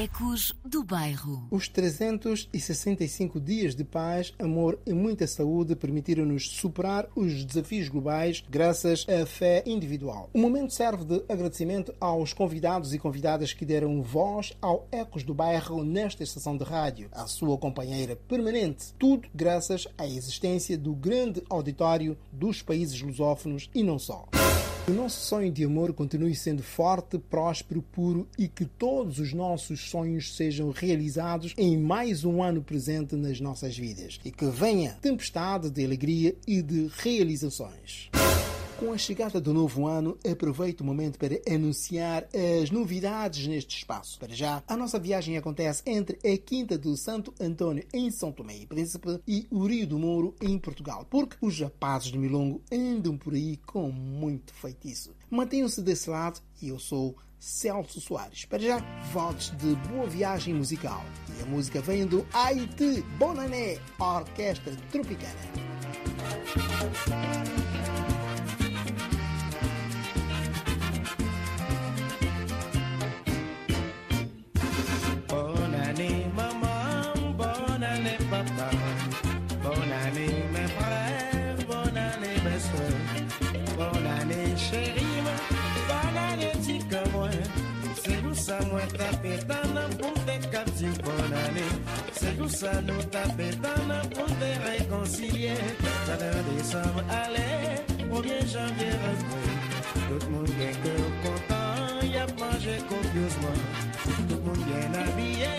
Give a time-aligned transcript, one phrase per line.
[0.00, 1.46] Ecos do Bairro.
[1.50, 9.04] Os 365 dias de paz, amor e muita saúde permitiram-nos superar os desafios globais graças
[9.06, 10.30] à fé individual.
[10.32, 15.34] O momento serve de agradecimento aos convidados e convidadas que deram voz ao Ecos do
[15.34, 18.94] Bairro nesta estação de rádio, a sua companheira permanente.
[18.98, 24.26] Tudo graças à existência do grande auditório dos países lusófonos e não só.
[24.86, 29.32] Que o nosso sonho de amor continue sendo forte, próspero, puro e que todos os
[29.32, 34.18] nossos sonhos sejam realizados em mais um ano presente nas nossas vidas.
[34.24, 38.10] E que venha tempestade de alegria e de realizações.
[38.80, 44.18] Com a chegada do novo ano, aproveito o momento para anunciar as novidades neste espaço.
[44.18, 48.56] Para já, a nossa viagem acontece entre a Quinta do Santo Antônio, em São Tomé
[48.56, 53.18] e Príncipe, e o Rio do Mouro, em Portugal, porque os rapazes de Milongo andam
[53.18, 55.14] por aí com muito feitiço.
[55.30, 58.46] Mantenham-se desse lado e eu sou Celso Soares.
[58.46, 58.78] Para já,
[59.12, 61.04] votos de boa viagem musical.
[61.38, 65.50] E a música vem do Haiti Bonané, Orquestra Tropicana.
[92.60, 95.56] Ça nous tapé dans pour te réconcilier,
[96.04, 97.02] ça devait décembre
[98.12, 99.44] au bien janvier rentré,
[100.08, 103.58] tout le monde est cœur content, y a mangé copieusement.
[104.04, 105.52] Tout le monde bien habillé,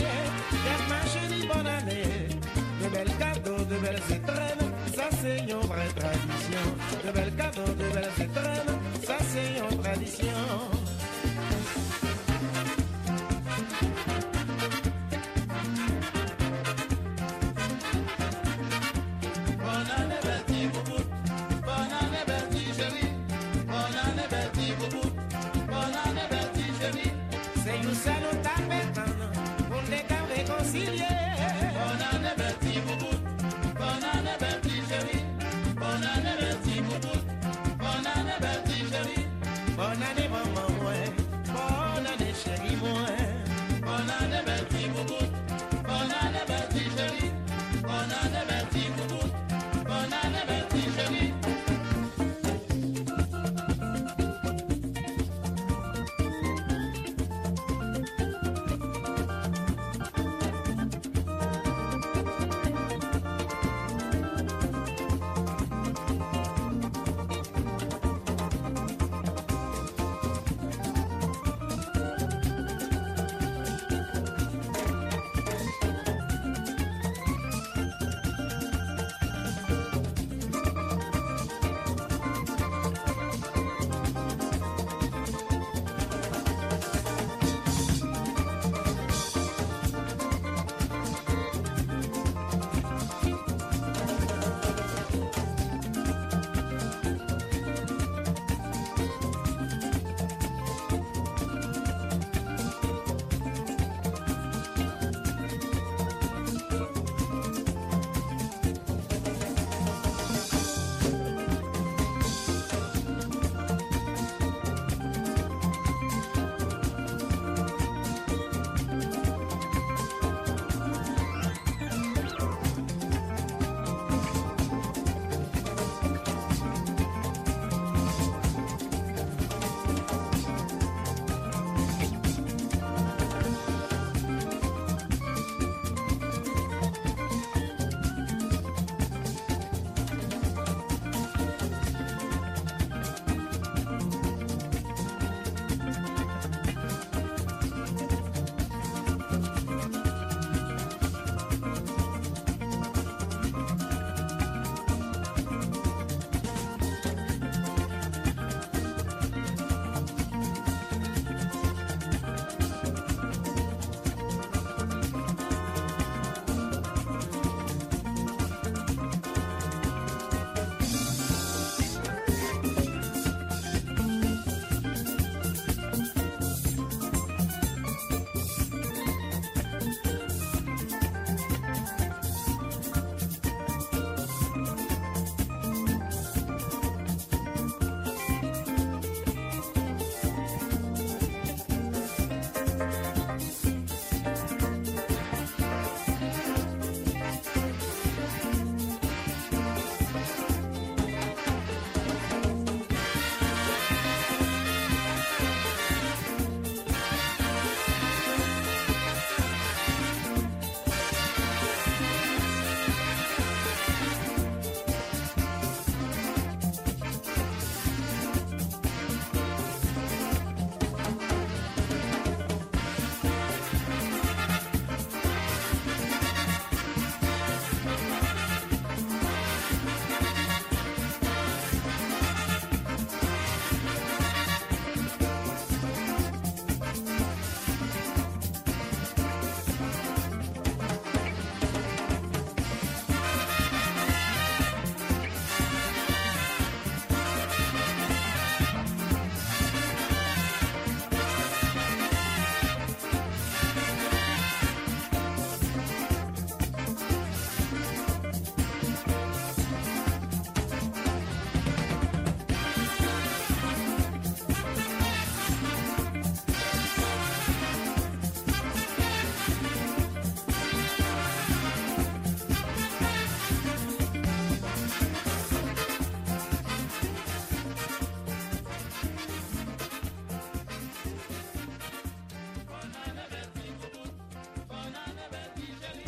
[0.65, 2.27] y'a ma chérie bonne année.
[2.81, 6.65] De belles cadeaux, de belles étrennes, ça c'est une vraie tradition.
[7.03, 11.00] De belles cadeaux, de belles étrennes, ça c'est une tradition.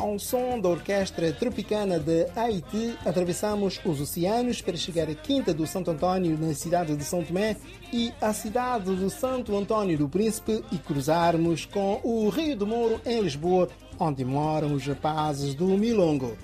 [0.04, 5.66] Ao som da Orquestra Tropicana de Haiti, atravessamos os oceanos para chegar à Quinta do
[5.66, 7.56] Santo Antônio, na cidade de São Tomé,
[7.90, 13.00] e à cidade do Santo Antônio do Príncipe e cruzarmos com o Rio do Moro,
[13.06, 16.36] em Lisboa, onde moram os rapazes do Milongo.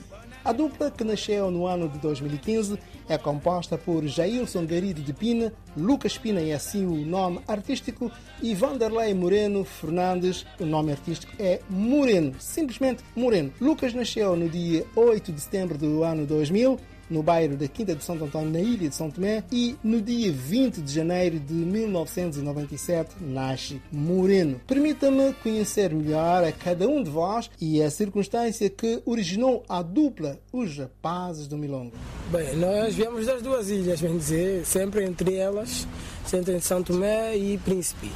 [0.42, 5.52] A dupla, que nasceu no ano de 2015, é composta por Jailson Garide de Pina,
[5.76, 8.10] Lucas Pina é assim o nome artístico,
[8.40, 13.52] e Vanderlei Moreno Fernandes, o nome artístico é Moreno, simplesmente Moreno.
[13.60, 16.78] Lucas nasceu no dia 8 de setembro do ano 2000,
[17.10, 20.32] no bairro da Quinta de Santo Antônio, na ilha de São Tomé, e no dia
[20.32, 24.60] 20 de janeiro de 1997 nasce Moreno.
[24.66, 30.38] Permita-me conhecer melhor a cada um de vós e a circunstância que originou a dupla
[30.52, 31.92] Os Rapazes do Milongo.
[32.30, 35.86] Bem, nós viemos das duas ilhas, bem dizer, sempre entre elas,
[36.24, 38.10] sempre entre São Tomé e Príncipe.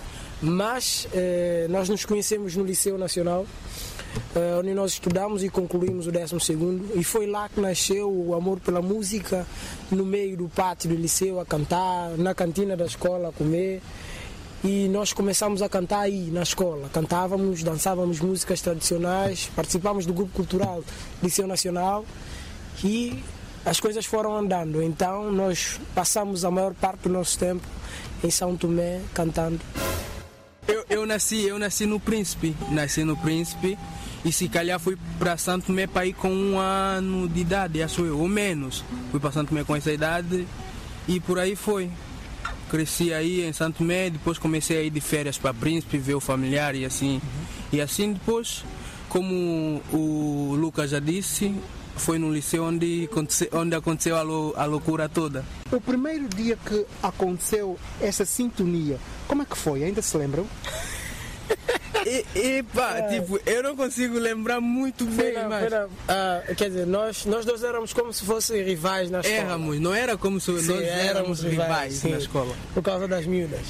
[0.44, 3.46] Mas eh, nós nos conhecemos no Liceu Nacional
[4.34, 6.36] uh, onde nós estudamos e concluímos o 12
[6.94, 9.46] e foi lá que nasceu o amor pela música
[9.90, 13.82] no meio do pátio do liceu a cantar, na cantina da escola a comer
[14.62, 16.88] e nós começamos a cantar aí na escola.
[16.90, 20.82] Cantávamos, dançávamos músicas tradicionais, participámos do grupo cultural
[21.22, 22.04] Liceu Nacional
[22.82, 23.22] e
[23.64, 24.82] as coisas foram andando.
[24.82, 27.66] Então nós passamos a maior parte do nosso tempo
[28.22, 29.60] em São Tomé cantando.
[31.04, 33.76] Eu, nasci, eu nasci no Príncipe, nasci no Príncipe
[34.24, 38.06] e se calhar fui para Santo Tomé para ir com um ano de idade, acho
[38.06, 38.82] eu, ou menos.
[39.10, 40.48] Fui para Santo Tomé com essa idade
[41.06, 41.90] e por aí foi.
[42.70, 46.20] Cresci aí em Santo Tomé, depois comecei a ir de férias para Príncipe, ver o
[46.20, 47.20] familiar e assim.
[47.70, 48.64] E assim depois,
[49.10, 51.54] como o Lucas já disse,
[51.96, 55.44] foi no liceu onde aconteceu, onde aconteceu a, lou, a loucura toda.
[55.70, 59.84] O primeiro dia que aconteceu essa sintonia, como é que foi?
[59.84, 60.46] Ainda se lembram?
[62.06, 63.08] E, e pá, é.
[63.20, 65.72] tipo, eu não consigo lembrar muito bem, Pera, mas...
[66.08, 69.38] ah, quer dizer, nós, nós dois éramos como se fossem rivais na escola.
[69.38, 72.54] Éramos, não era como se Sim, nós éramos rivais sim, na escola.
[72.74, 73.60] Por causa das miúdas.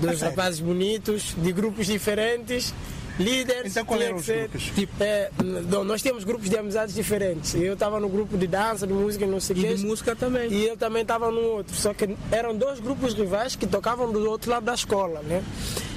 [0.00, 2.74] Dois rapazes bonitos, de grupos diferentes,
[3.18, 3.72] líderes.
[3.72, 4.62] Então qual eram os ser- grupos?
[4.74, 7.54] Tipo, é, não, nós tínhamos grupos de amizades diferentes.
[7.54, 9.74] Eu estava no grupo de dança, de música, não sei o E quê.
[9.74, 10.52] de música também.
[10.52, 11.74] E eu também estava no outro.
[11.74, 15.42] Só que eram dois grupos rivais que tocavam do outro lado da escola, né?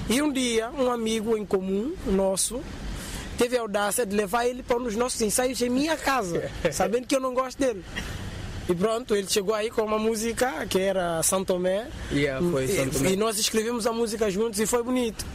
[0.09, 2.62] E um dia, um amigo em comum nosso
[3.38, 7.07] teve a audácia de levar ele para um dos nossos ensaios em minha casa, sabendo
[7.07, 7.83] que eu não gosto dele.
[8.67, 11.88] E pronto, ele chegou aí com uma música que era São Tomé.
[12.12, 13.09] Yeah, foi São Tomé.
[13.09, 15.25] E, e nós escrevemos a música juntos e foi bonito.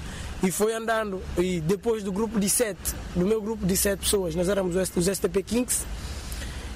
[0.42, 1.22] E foi andando.
[1.38, 5.06] E depois do grupo de sete, do meu grupo de sete pessoas, nós éramos os
[5.06, 5.84] STP Kings.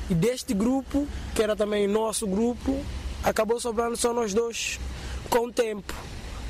[0.08, 2.78] E deste grupo, que era também nosso grupo,
[3.24, 4.78] acabou sobrando só nós dois
[5.28, 5.92] com o tempo.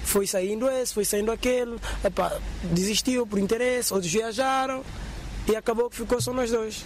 [0.05, 2.39] Foi saindo esse, foi saindo aquele, epá,
[2.73, 4.85] desistiu por interesse, outros viajaram
[5.51, 6.85] e acabou que ficou só nós dois.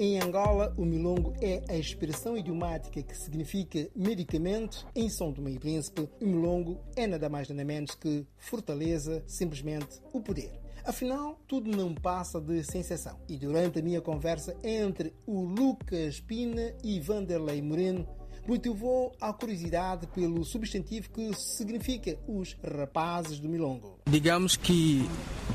[0.00, 4.86] Em Angola, o milongo é a expressão idiomática que significa medicamento.
[4.94, 10.00] Em São Tomé e Príncipe, o milongo é nada mais nada menos que fortaleza, simplesmente
[10.12, 10.67] o poder.
[10.84, 13.18] Afinal, tudo não passa de sensação.
[13.28, 18.06] E durante a minha conversa entre o Lucas Pina e Vanderlei Moreno,
[18.48, 23.98] motivou a curiosidade pelo substantivo que significa os rapazes do milongo.
[24.08, 25.06] Digamos que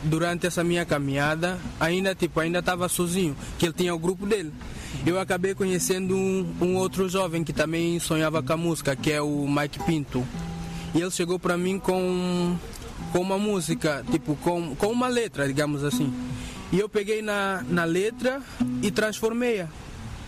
[0.04, 4.54] durante essa minha caminhada, ainda tipo, ainda estava sozinho, que ele tinha o grupo dele.
[5.08, 9.20] Eu acabei conhecendo um, um outro jovem que também sonhava com a música, que é
[9.20, 10.24] o Mike Pinto.
[10.94, 12.56] E ele chegou para mim com,
[13.12, 16.14] com uma música, tipo, com, com uma letra, digamos assim.
[16.72, 18.42] E eu peguei na, na letra
[18.82, 19.68] e transformei-a.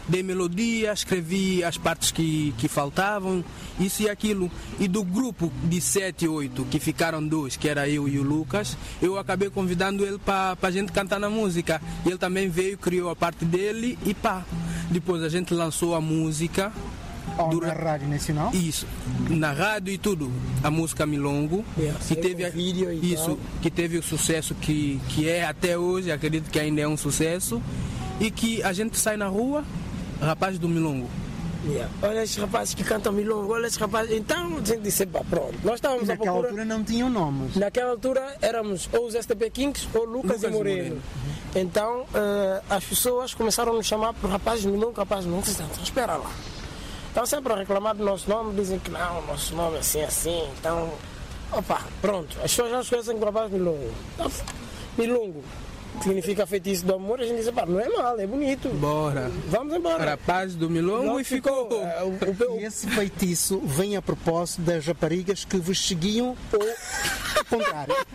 [0.08, 3.44] Dei melodia, escrevi as partes que, que faltavam,
[3.80, 4.52] isso e aquilo.
[4.80, 8.78] E do grupo de sete, oito, que ficaram dois, que era eu e o Lucas,
[9.02, 11.82] eu acabei convidando ele para a gente cantar na música.
[12.06, 14.46] E ele também veio, criou a parte dele e pá.
[14.92, 16.72] Depois a gente lançou a música.
[17.62, 18.52] Na Rádio Nacional.
[18.54, 18.88] Isso,
[19.30, 20.32] na rádio e tudo.
[20.64, 23.38] A música Milongo, Yeah, que saiu teve vídeo e isso, tal.
[23.62, 27.62] que teve o sucesso que, que é até hoje, acredito que ainda é um sucesso.
[28.20, 29.64] E que a gente sai na rua,
[30.22, 31.10] rapaz do Milongo.
[31.68, 31.92] Yeah.
[32.04, 34.16] Olha esses rapazes que cantam milongo, olha esses rapazes.
[34.16, 36.48] Então a gente disse, pá, pronto, nós estávamos Naquela procura.
[36.50, 37.56] altura não tinham nomes.
[37.56, 40.78] Naquela altura éramos ou os STP Kings ou Lucas, Lucas e Moreno.
[40.84, 41.02] Moreno.
[41.56, 45.44] Então eh, as pessoas começaram a nos chamar por rapazes milongo, rapazes milongo.
[45.50, 46.30] Então, espera lá.
[47.16, 50.50] Estão sempre a reclamar do nosso nome, dizem que não, nosso nome é assim, assim.
[50.60, 50.92] Então,
[51.50, 52.36] opa, pronto.
[52.44, 53.94] As pessoas já nos conhecem como rapazes milongo.
[54.16, 54.30] Então,
[54.98, 55.42] milongo.
[56.04, 58.68] significa feitiço do amor, a gente diz, não é mal, é bonito.
[58.68, 59.32] Bora.
[59.48, 60.04] Vamos embora.
[60.12, 61.70] Rapaz do Milongo Não e ficou.
[61.82, 66.36] eh, o- o- o- E esse feitiço vem a propósito das raparigas que vos seguiam
[66.52, 66.62] ou
[67.38, 67.96] ao contrário.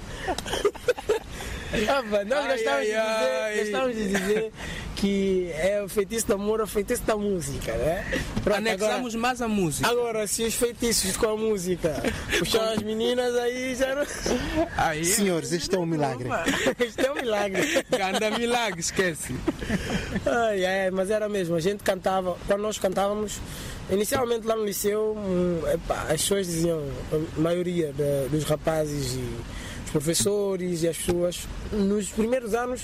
[1.88, 3.58] Ah, nós Ai, gostamos, de dizer, ai.
[3.60, 4.52] gostamos de dizer
[5.00, 8.04] que é o feitiço do amor, é o feitiço da música, né?
[8.44, 9.88] Pronto, Anexamos mais a música.
[9.88, 11.94] Agora, agora, se os feitiços com a música
[12.38, 14.04] puxam as meninas, aí já não.
[14.76, 16.28] Aí, Senhores, este é um milagre.
[16.86, 17.84] Isto é um milagre.
[17.90, 19.34] Ganda milagre, esquece.
[20.26, 23.38] Ai, ai, mas era mesmo, a gente cantava, quando nós cantávamos,
[23.90, 26.82] inicialmente lá no liceu, hum, epá, as pessoas diziam,
[27.36, 29.34] a maioria da- dos rapazes e
[29.84, 31.40] os professores e as pessoas,
[31.72, 32.82] nos primeiros anos,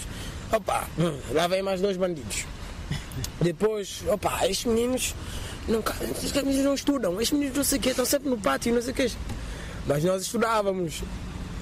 [0.52, 2.44] opa, hum, lá vem mais dois bandidos.
[3.40, 5.14] Depois, opa, estes meninos
[5.68, 8.38] não, ca- estes meninos não estudam, estes meninos não sei o quê, estão sempre no
[8.38, 9.10] pátio, não sei o quê.
[9.86, 11.02] Mas nós estudávamos.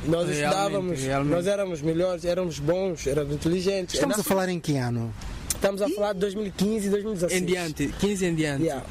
[0.07, 1.33] Nós Realmente, estudávamos, realmente.
[1.35, 3.95] nós éramos melhores, éramos bons, éramos inteligentes.
[3.95, 5.13] Estamos Era- a falar em que ano?
[5.49, 7.41] Estamos a falar de 2015 e 2016.
[7.43, 8.63] Em diante, 15 em diante.
[8.65, 8.85] Yeah.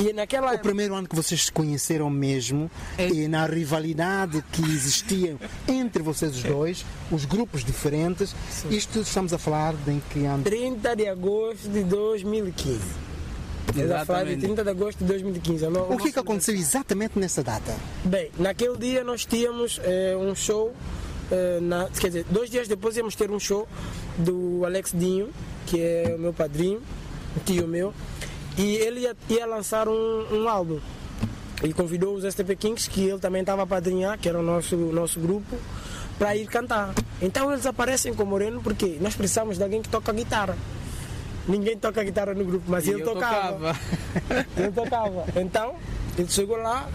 [0.00, 4.62] E naquela O época, primeiro ano que vocês se conheceram mesmo e na rivalidade que
[4.62, 5.36] existia
[5.68, 8.34] entre vocês os dois, os grupos diferentes,
[8.70, 10.42] isto estamos a falar de em que ano?
[10.42, 12.80] 30 de agosto de 2015.
[13.68, 14.40] Estamos a falar de Exatamente.
[14.46, 15.64] 30 de agosto de 2015.
[15.66, 17.76] O no- O que é que aconteceu exatamente nessa data?
[18.04, 20.72] Bem, naquele dia nós tínhamos eh, um show,
[21.30, 23.68] eh, na- quer dizer, dois dias depois íamos ter um show
[24.18, 25.28] do Alex Dinho,
[25.66, 26.80] que é o meu padrinho,
[27.44, 27.94] tio meu,
[28.60, 30.78] e ele ia, ia lançar um, um álbum.
[31.62, 34.76] E convidou os STP Kings, que ele também estava a padrinhar, que era o nosso,
[34.76, 35.56] nosso grupo,
[36.18, 36.94] para ir cantar.
[37.22, 40.56] Então eles aparecem com o Moreno porque nós precisamos de alguém que toca guitarra.
[41.48, 43.74] Ninguém toca guitarra no grupo, mas E ele eu tocava.
[44.56, 45.24] Ele tocava.
[45.36, 45.74] Então,
[46.16, 46.86] ele chegou lá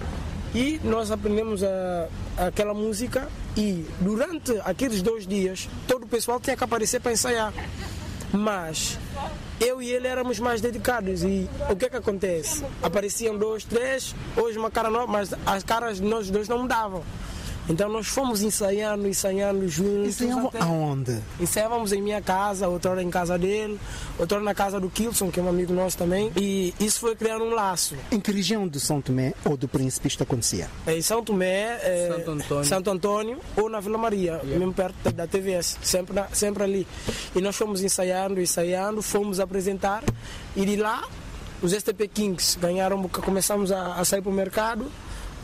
[0.53, 2.07] e nós aprendemos a,
[2.37, 7.51] aquela música e durante aqueles dois dias todo o pessoal tinha que aparecer para ensaiar.
[8.31, 8.99] Mas
[9.59, 12.63] eu e ele éramos mais dedicados e o que é que acontece?
[12.81, 17.03] Apareciam dois, três, hoje uma cara nova, mas as caras de nós dois não mudavam.
[17.67, 20.09] Então nós fomos ensaiando, ensaiando juntos.
[20.21, 21.17] Ensaiavam até- aonde?
[21.39, 23.79] Ensaiávamos em minha casa, outra hora em casa dele,
[24.19, 26.31] outra hora na casa do Kilson, que é um amigo nosso também.
[26.35, 27.95] E isso foi criando um laço.
[28.11, 30.69] Em que região de São Tomé ou do Príncipe isto acontecia?
[30.87, 32.65] Em São Tomé, eh, Santo Antônio.
[32.65, 36.87] Santo Antônio ou na Vila Maria, mesmo perto da, da TVS, sempre, na- sempre ali.
[37.35, 40.03] E nós fomos ensaiando, ensaiando, fomos apresentar
[40.55, 41.03] e de lá
[41.63, 44.85] os STP Kings ganharam, começamos a, a sair para o mercado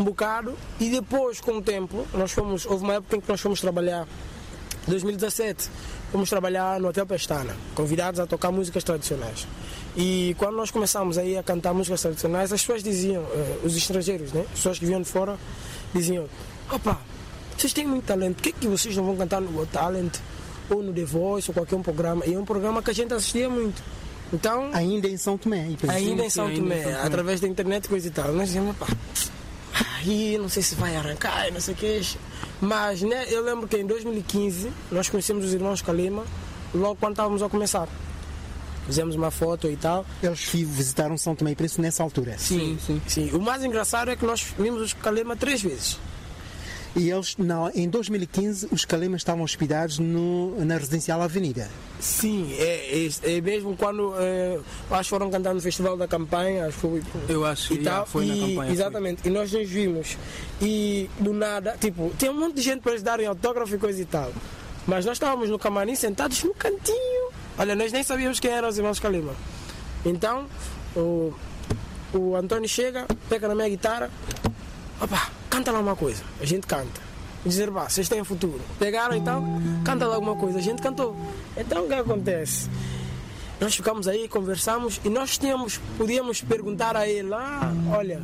[0.02, 3.40] um bocado e depois com o tempo nós fomos, houve uma época em que nós
[3.40, 4.08] fomos trabalhar
[4.88, 5.70] 2017
[6.12, 9.48] fomos trabalhar no Hotel Pestana, convidados a tocar músicas tradicionais.
[9.96, 14.34] E quando nós começamos aí a cantar músicas tradicionais, as pessoas diziam, eh, os estrangeiros,
[14.34, 14.42] né?
[14.42, 15.38] as pessoas que vinham de fora,
[15.94, 16.28] diziam:
[16.70, 17.00] opa,
[17.58, 20.18] vocês têm muito talento, por que, que vocês não vão cantar no Talent
[20.70, 22.26] ou no The Voice ou qualquer um programa?
[22.26, 23.82] E é um programa que a gente assistia muito.
[24.34, 25.68] Então, Ainda em São Tomé.
[25.88, 27.02] Ainda em São ainda em Tomé, São Tomé.
[27.06, 28.32] através da internet e coisa e tal.
[28.32, 28.88] Nós dizíamos, pá,
[30.40, 32.02] não sei se vai arrancar, não sei o que.
[32.62, 36.24] Mas né, eu lembro que em 2015 nós conhecemos os irmãos Kalema
[36.74, 37.88] logo quando estávamos a começar.
[38.86, 40.06] Fizemos uma foto e tal.
[40.24, 42.36] Eles vi- visitaram São Tomé e Príncipe nessa altura.
[42.38, 43.02] Sim, sim.
[43.08, 45.98] Sim, o mais engraçado é que nós vimos os Kalema três vezes.
[46.94, 51.70] E eles, na- em 2015, os Calemas estavam hospedados no- na Residencial Avenida.
[52.02, 54.60] Sim, é, é, é mesmo quando é,
[54.92, 57.04] acho que foram cantar no Festival da Campanha, acho que foi.
[57.30, 58.56] Eu acho que e tal, foi na e- campanha.
[58.56, 58.70] foi.
[58.72, 60.18] Exatamente, e nós nos vimos.
[60.62, 64.02] E do nada, tipo, tinha um monte de gente para eles darem autógrafo e coisa
[64.02, 64.32] e tal.
[64.86, 67.30] Mas nós estávamos no camarim sentados no cantinho.
[67.58, 69.34] Olha, nós nem sabíamos quem eram os irmãos Kalima.
[70.04, 70.46] Então,
[70.96, 71.32] o,
[72.14, 74.10] o Antônio chega, pega na minha guitarra,
[75.02, 76.24] opa, canta lá uma coisa.
[76.40, 77.02] A gente canta.
[77.46, 78.62] Dizer, pá, vocês têm futuro.
[78.78, 79.44] Pegaram então,
[79.84, 80.60] canta lá alguma coisa.
[80.60, 81.16] A gente cantou.
[81.58, 82.70] Então o que acontece?
[83.60, 88.22] Nós ficamos aí, conversamos e nós tínhamos, podíamos perguntar a ele, ah, olha,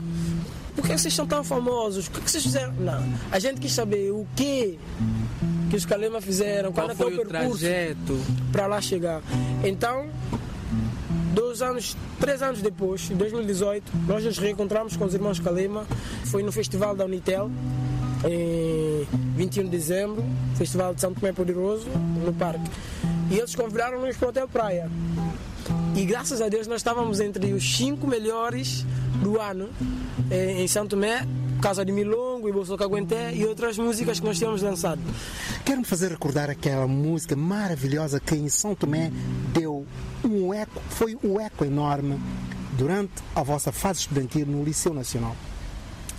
[0.76, 2.08] por que vocês são tão famosos?
[2.08, 2.74] O que vocês fizeram?
[2.74, 3.04] Não.
[3.32, 4.80] A gente quis saber o que
[5.70, 8.20] que os Kalema fizeram, Qual quando é foi o o percurso trajeto?
[8.52, 9.22] para lá chegar.
[9.64, 10.08] Então,
[11.38, 15.86] dois anos, três anos depois, em 2018, nós nos reencontramos com os irmãos Kalema.
[16.26, 17.52] Foi no festival da Unitel,
[18.28, 20.26] em 21 de dezembro,
[20.56, 21.88] Festival de São Tomé Poderoso,
[22.26, 22.68] no parque.
[23.30, 24.90] E eles convidaram-nos para o Hotel Praia.
[25.96, 28.84] E graças a Deus nós estávamos entre os cinco melhores
[29.22, 29.70] do ano
[30.32, 31.24] eh, em São Tomé,
[31.58, 35.02] por causa de Milongo e Bolso Caguenté e outras músicas que nós tínhamos lançado.
[35.64, 39.12] Quero-me fazer recordar aquela música maravilhosa que em São Tomé
[39.54, 39.77] deu
[40.48, 42.20] um eco, foi um eco enorme
[42.78, 45.36] durante a vossa fase estudantil no Liceu Nacional.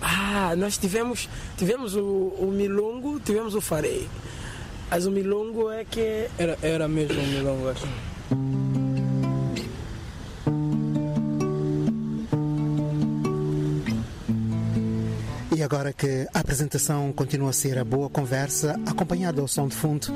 [0.01, 2.05] Ah, nós tivemos, tivemos o,
[2.39, 4.09] o Milongo, tivemos o Farei.
[4.91, 7.87] Mas o milongo é que Era, era mesmo um milongo, acho.
[15.59, 19.75] E agora que a apresentação continua a ser a boa conversa, acompanhada ao som de
[19.75, 20.07] fundo,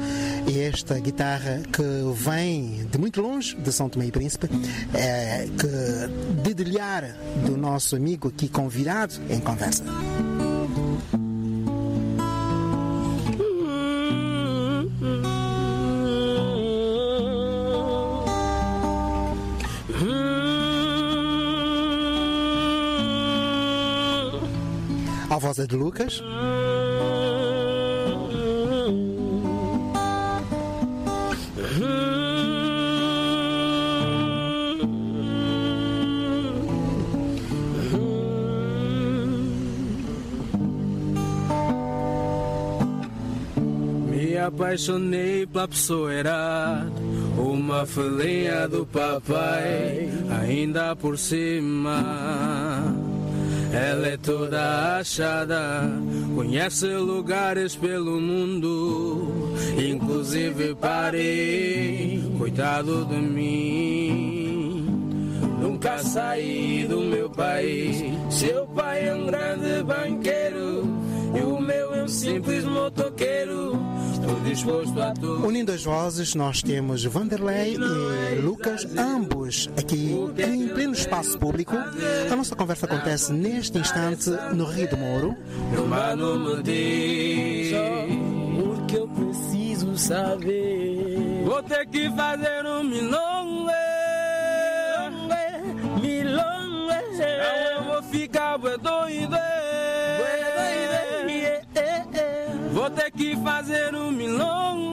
[0.47, 1.83] e esta guitarra que
[2.15, 4.49] vem de muito longe, de São Tomé e Príncipe,
[4.95, 9.83] é, que dedilhar do nosso amigo aqui convidado em conversa.
[25.53, 26.23] A voz é de Lucas.
[44.09, 46.91] Me apaixonei pela pessoa errada,
[47.37, 52.52] uma filhinha do papai, ainda por cima.
[53.73, 55.91] Ela é toda achada,
[56.35, 64.63] conhece lugares pelo mundo, inclusive parei, coitado de mim.
[65.59, 70.87] Nunca saí do meu país, seu pai é um grande banqueiro,
[71.35, 73.92] e o meu é um simples motoqueiro.
[74.45, 75.47] Disposto a tudo.
[75.47, 81.75] Unindo as vozes, nós temos Vanderlei e Lucas, ambos aqui em pleno espaço público.
[82.31, 85.37] A nossa conversa acontece neste instante no Rio do Moro.
[85.71, 87.73] Meu mano me diz.
[88.57, 91.45] porque eu preciso saber.
[91.45, 93.73] Vou ter que fazer um milongue.
[96.01, 99.62] Milongo Não, eu vou ficar doido.
[103.23, 104.92] Que fazer um milongue.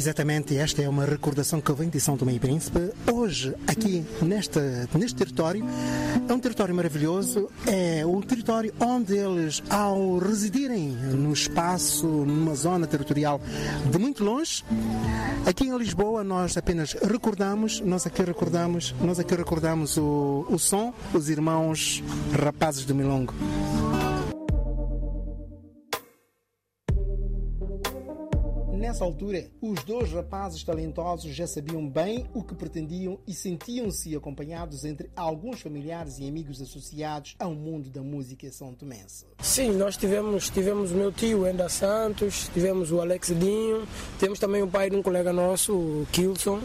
[0.00, 2.90] Exatamente, esta é uma recordação que vem de São Tomé e Príncipe.
[3.12, 4.58] Hoje, aqui neste,
[4.94, 5.62] neste território,
[6.26, 7.50] é um território maravilhoso.
[7.66, 13.42] É um território onde eles, ao residirem no espaço, numa zona territorial
[13.90, 14.64] de muito longe,
[15.44, 20.94] aqui em Lisboa nós apenas recordamos, nós aqui recordamos, nós aqui recordamos o, o som,
[21.12, 22.02] os irmãos
[22.42, 23.34] rapazes do Milongo.
[28.80, 34.86] Nessa altura, os dois rapazes talentosos já sabiam bem o que pretendiam e sentiam-se acompanhados
[34.86, 39.26] entre alguns familiares e amigos associados ao mundo da música são tomense.
[39.40, 43.86] Sim, nós tivemos, tivemos o meu tio, Enda Santos, tivemos o Alex Dinho,
[44.18, 46.62] temos também o pai de um colega nosso, o Kilson.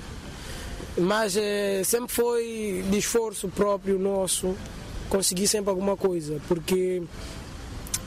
[0.97, 4.55] Mas eh, sempre foi de esforço próprio nosso
[5.09, 7.03] conseguir sempre alguma coisa, porque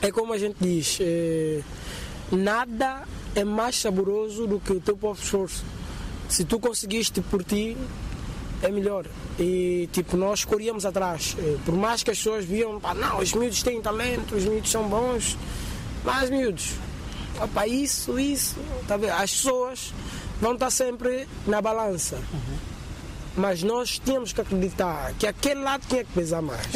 [0.01, 1.61] é como a gente diz, eh,
[2.31, 5.63] nada é mais saboroso do que o teu próprio esforço.
[6.27, 7.75] Se tu conseguiste por ti,
[8.61, 9.05] é melhor.
[9.39, 11.35] E tipo, nós corríamos atrás.
[11.39, 14.69] Eh, Por mais que as pessoas viam, pá, não, os miúdos têm talento, os miúdos
[14.69, 15.37] são bons,
[16.03, 16.73] mas miúdos,
[17.41, 19.11] opa, isso, isso, tá vendo?
[19.11, 19.93] as pessoas
[20.41, 22.19] vão estar sempre na balança.
[23.35, 26.67] Mas nós tínhamos que acreditar que aquele lado tinha que pesar mais.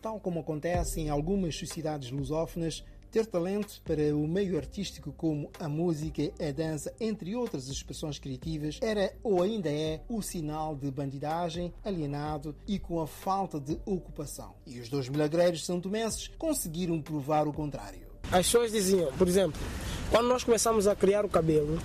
[0.00, 5.68] Tal como acontece em algumas sociedades lusófonas, ter talento para o meio artístico como a
[5.68, 11.72] música, a dança, entre outras expressões criativas, era ou ainda é o sinal de bandidagem,
[11.84, 14.54] alienado e com a falta de ocupação.
[14.66, 18.00] E os dois milagreiros são tomenses conseguiram provar o contrário.
[18.24, 19.60] As pessoas diziam, por exemplo,
[20.10, 21.78] quando nós começamos a criar o cabelo,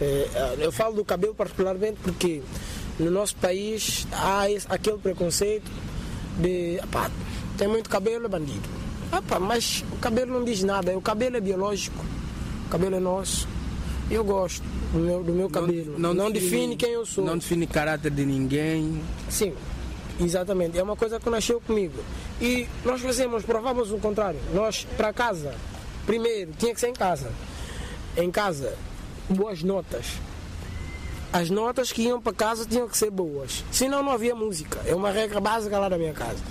[0.00, 0.28] eh,
[0.58, 2.42] eu falo do cabelo particularmente porque
[2.98, 5.70] no nosso país há aquele preconceito
[6.40, 7.10] de "Epá,
[7.56, 8.81] tem muito cabelo, é bandido.
[9.12, 12.02] Epá, mas o cabelo não diz nada, o cabelo é biológico,
[12.66, 13.46] o cabelo é nosso.
[14.10, 15.98] Eu gosto do meu, do meu cabelo.
[15.98, 17.24] Não, define, quem eu sou.
[17.24, 19.02] Não define caráter de ninguém.
[19.28, 19.54] Sim,
[20.20, 20.78] exatamente.
[20.78, 22.02] É uma coisa que nasceu comigo.
[22.40, 24.40] E nós fazemos, provávamos o contrário.
[24.52, 25.54] Nós, para casa,
[26.06, 27.30] primeiro, tinha que ser em casa.
[28.16, 28.74] Em casa,
[29.28, 30.06] boas notas.
[31.32, 33.64] As notas que iam para casa tinham que ser boas.
[33.72, 34.80] Senão não havia música.
[34.84, 36.42] É uma regra básica lá da minha casa.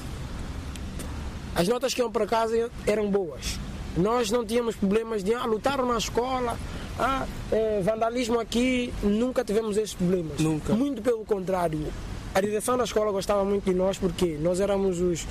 [1.55, 3.59] As notas que iam para casa eram boas.
[3.97, 6.57] Nós não tínhamos problemas de ah, lutaram na escola,
[6.97, 10.39] ah, eh, vandalismo aqui, nunca tivemos esses problemas.
[10.39, 10.73] Nunca.
[10.73, 11.85] Muito pelo contrário.
[12.33, 15.27] A direção da escola gostava muito de nós porque nós éramos os,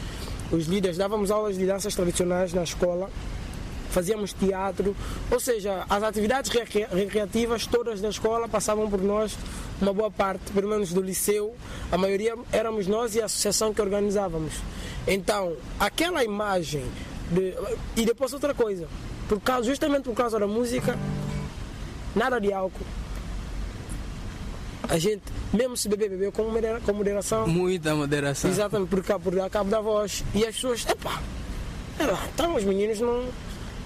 [0.52, 3.08] os líderes, dávamos aulas de danças tradicionais na escola,
[3.90, 4.94] fazíamos teatro,
[5.30, 9.34] ou seja, as atividades recre- recreativas todas da escola passavam por nós
[9.80, 11.54] uma boa parte, pelo menos do liceu,
[11.90, 14.52] a maioria éramos nós e a associação que organizávamos.
[15.06, 16.84] Então, aquela imagem
[17.30, 17.54] de,
[17.96, 18.86] e depois outra coisa,
[19.28, 20.98] por causa, justamente por causa da música,
[22.14, 22.84] nada de álcool.
[24.88, 27.46] A gente, mesmo se beber, bebeu com, modera- com moderação.
[27.46, 28.50] Muita moderação.
[28.50, 30.24] Exatamente, por cabo, por cabo da voz.
[30.34, 31.22] E as pessoas, epá,
[32.34, 33.24] então os meninos não,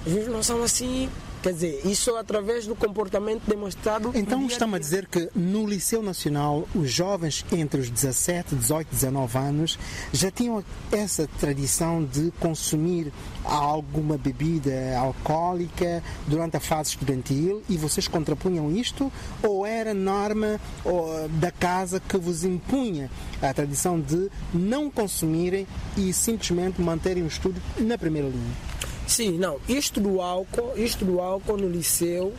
[0.07, 1.11] os meninos não são assim.
[1.45, 4.11] Quer dizer, isso através do comportamento demonstrado.
[4.15, 9.37] Então dia a dizer que no Liceu Nacional os jovens entre os 17, 18, 19
[9.37, 9.79] anos
[10.11, 13.13] já tinham essa tradição de consumir
[13.45, 21.29] alguma bebida alcoólica durante a fase estudantil e vocês contrapunham isto ou era norma ou,
[21.29, 23.11] da casa que vos impunha
[23.43, 28.74] a tradição de não consumirem e simplesmente manterem o estudo na primeira linha?
[29.07, 29.59] Sim, não.
[29.69, 32.33] Isto do álcool, isto do álcool no liceu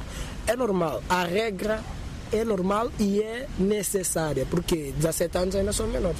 [0.47, 1.04] é normal.
[1.10, 1.80] A regra
[2.34, 6.19] é normal e é necessária, porque 17 anos ainda são menores.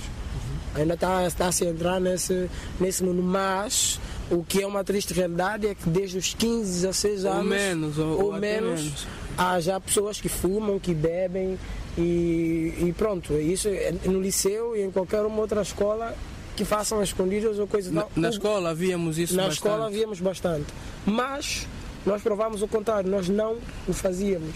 [0.76, 5.14] Ainda está, está a se entrar nesse, nesse mundo, mas o que é uma triste
[5.14, 9.08] realidade é que desde os 15, 16 Ou anos menos, ou- ou menos, menos.
[9.38, 11.58] há já pessoas que fumam, que bebem
[11.98, 13.34] e, e pronto.
[13.34, 16.14] Isso é no liceu e em qualquer outra escola
[16.56, 18.12] que façam escondidas ou coisa Na, tal.
[18.16, 19.58] na escola víamos isso na bastante.
[19.58, 20.66] escola víamos bastante.
[21.06, 21.68] Mas
[22.06, 24.56] nós provámos o contrário, nós não o fazíamos.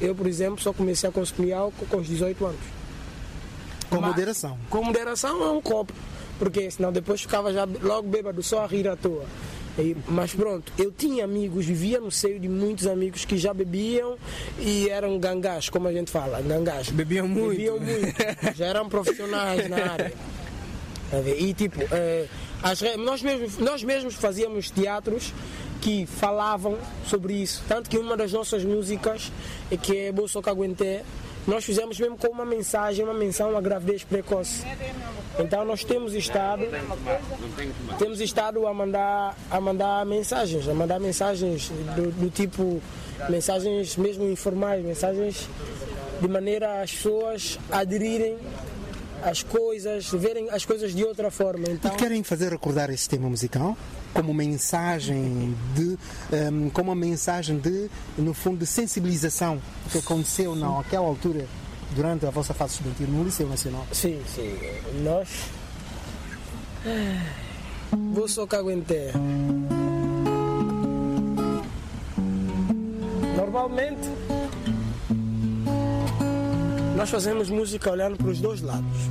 [0.00, 2.60] Eu, por exemplo, só comecei a consumir álcool com os 18 anos.
[3.90, 4.58] Com Mas- moderação.
[4.70, 5.92] Com moderação é um copo,
[6.38, 9.24] porque senão depois ficava já logo bêbado, só a rir à toa.
[9.78, 14.16] E- mas pronto, eu tinha amigos, vivia no seio de muitos amigos que já bebiam
[14.58, 16.90] e eram gangás, como a gente fala, gangás.
[16.90, 17.50] Bebiam muito.
[17.50, 18.14] Bebiam muito,
[18.56, 20.12] já eram profissionais na área.
[21.12, 21.18] Tá?
[21.28, 22.26] E tipo, eh,
[22.62, 25.32] as re- nós, mesmos, nós mesmos fazíamos teatros
[25.82, 27.62] que falavam sobre isso.
[27.68, 29.30] Tanto que uma das nossas músicas,
[29.70, 31.02] eh, que é Bolso Caguenté,
[31.46, 34.64] nós fizemos mesmo com uma mensagem, uma menção à gravidez precoce.
[35.38, 36.62] Então nós temos estado,
[37.98, 42.80] temos estado a mandar, a mandar mensagens, a mandar mensagens do, do tipo,
[43.28, 45.48] mensagens mesmo informais, mensagens
[46.20, 48.36] de maneira as pessoas aderirem
[49.22, 51.64] às coisas, verem as coisas de outra forma.
[51.68, 53.76] Então, E querem fazer recordar esse tema musical
[54.12, 55.98] como mensagem de,
[56.32, 61.46] ehm, como uma mensagem de, no fundo, de sensibilização que aconteceu naquela altura
[61.94, 63.86] durante a vossa fase estudantil no Liceu Nacional.
[63.92, 64.56] sim, sim,
[65.02, 65.28] nós
[68.12, 69.10] vou só que aguentei.
[73.36, 74.08] Normalmente
[76.96, 79.10] nós fazemos música olhando para os dois lados.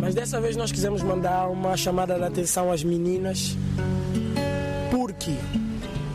[0.00, 3.56] Mas dessa vez nós quisemos mandar uma chamada de atenção às meninas.
[4.90, 5.36] Porque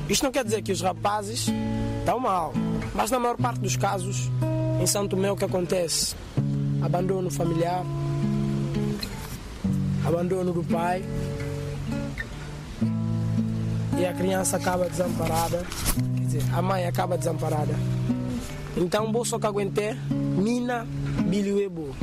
[0.10, 1.48] isto não quer dizer que os rapazes
[2.00, 2.54] estão mal.
[2.94, 4.32] Mas na maior parte dos casos,
[4.82, 6.16] em Santo Tomé o que acontece?
[6.82, 7.86] Abandono familiar,
[10.06, 11.04] abandono do pai.
[13.98, 15.66] E a criança acaba desamparada.
[16.18, 17.74] Quer dizer, a mãe acaba desamparada.
[18.76, 20.86] Então, bolso que aguentei, mina,
[21.28, 21.96] bilhuebo.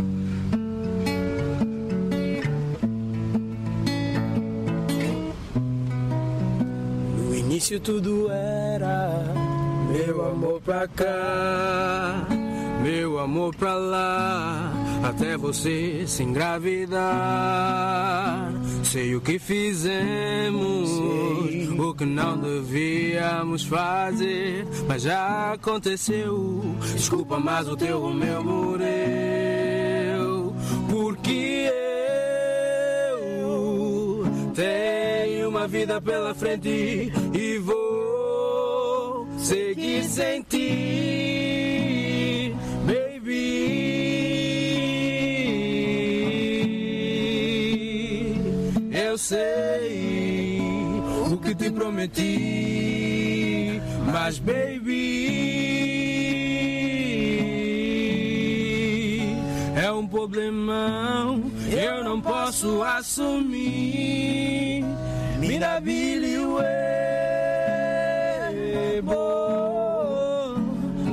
[7.18, 9.24] No início tudo era
[9.92, 12.26] Meu amor pra cá,
[12.82, 17.00] meu amor pra lá, até você se engravidar.
[18.90, 20.90] Sei o que fizemos,
[21.78, 26.74] o que não devíamos fazer, mas já aconteceu.
[26.96, 28.82] Desculpa, mas o teu Romeu morreu.
[30.90, 31.70] Porque
[33.38, 34.24] eu
[34.54, 41.39] tenho uma vida pela frente e vou seguir sem ti,
[49.30, 50.60] sei
[51.30, 53.80] o que te prometi,
[54.12, 55.20] mas baby
[59.76, 61.44] é um problemão.
[61.70, 64.84] Eu não posso assumir.
[65.38, 66.34] Mira Billy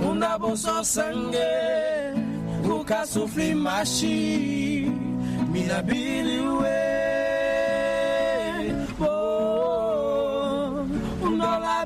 [0.02, 1.38] Não dá bom só sangue
[2.64, 4.92] Nunca sofri machi
[5.50, 5.82] Mira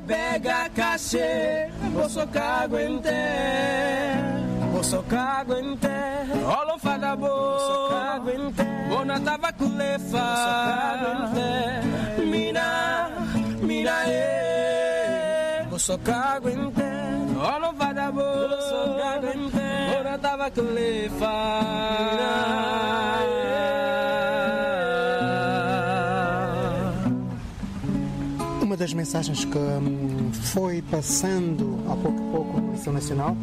[0.00, 3.12] dólar pega cachê Vou só aguentar
[4.72, 8.54] Vou só aguentar Olha o vagabundo
[8.88, 10.18] Bona tava com lefa.
[12.18, 13.10] Mina,
[13.60, 16.92] mina e Vou só aguentar
[17.38, 18.62] Olha o vagabundo
[20.22, 21.92] tava que levar.
[28.82, 33.36] Das mensagens que hum, foi passando a pouco a pouco no Liceu Nacional,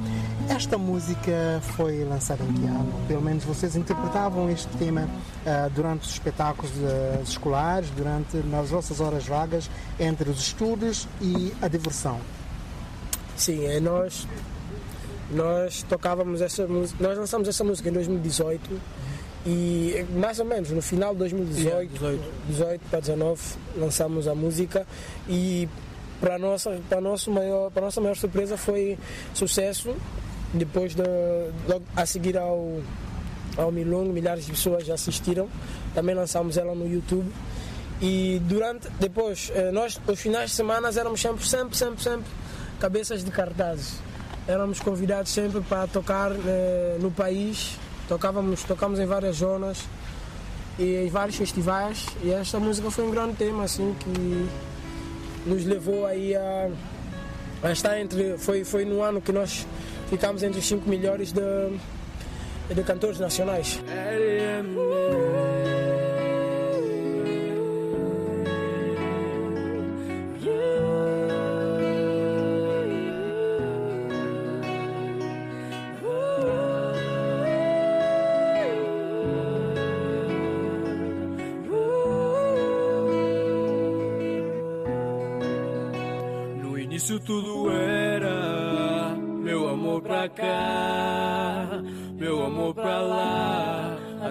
[0.49, 2.93] esta música foi lançada em que ano?
[3.07, 5.07] Pelo menos vocês interpretavam este tema
[5.45, 11.53] ah, durante os espetáculos ah, escolares, durante nas vossas horas vagas, entre os estudos e
[11.61, 12.19] a diversão.
[13.37, 14.27] Sim, é nós
[15.31, 18.69] nós tocávamos essa música, nós lançamos essa música em 2018
[19.45, 22.23] e mais ou menos no final de 2018, Yeah, 18.
[22.49, 23.41] 18 para 19
[23.77, 24.85] lançamos a música
[25.29, 25.67] e
[26.19, 28.97] para nossa para nosso maior para nossa maior surpresa foi
[29.33, 29.95] sucesso.
[30.53, 31.03] Depois de
[31.67, 32.81] logo a seguir ao
[33.55, 35.47] ao Milongo milhares de pessoas já assistiram.
[35.93, 37.29] Também lançamos ela no YouTube.
[38.01, 42.29] E durante depois eh, nós os finais de semana éramos sempre sempre sempre sempre
[42.79, 43.99] cabeças de cartazes.
[44.47, 47.77] Éramos convidados sempre para tocar eh, no país
[48.09, 49.87] tocávamos tocamos em várias zonas
[50.79, 52.07] e em vários festivais.
[52.23, 54.49] E esta música foi um grande tema assim que
[55.45, 56.69] nos levou aí a,
[57.63, 59.65] a estar entre foi foi no ano que nós
[60.09, 61.41] ficámos entre os cinco melhores de,
[62.73, 63.79] de cantores nacionais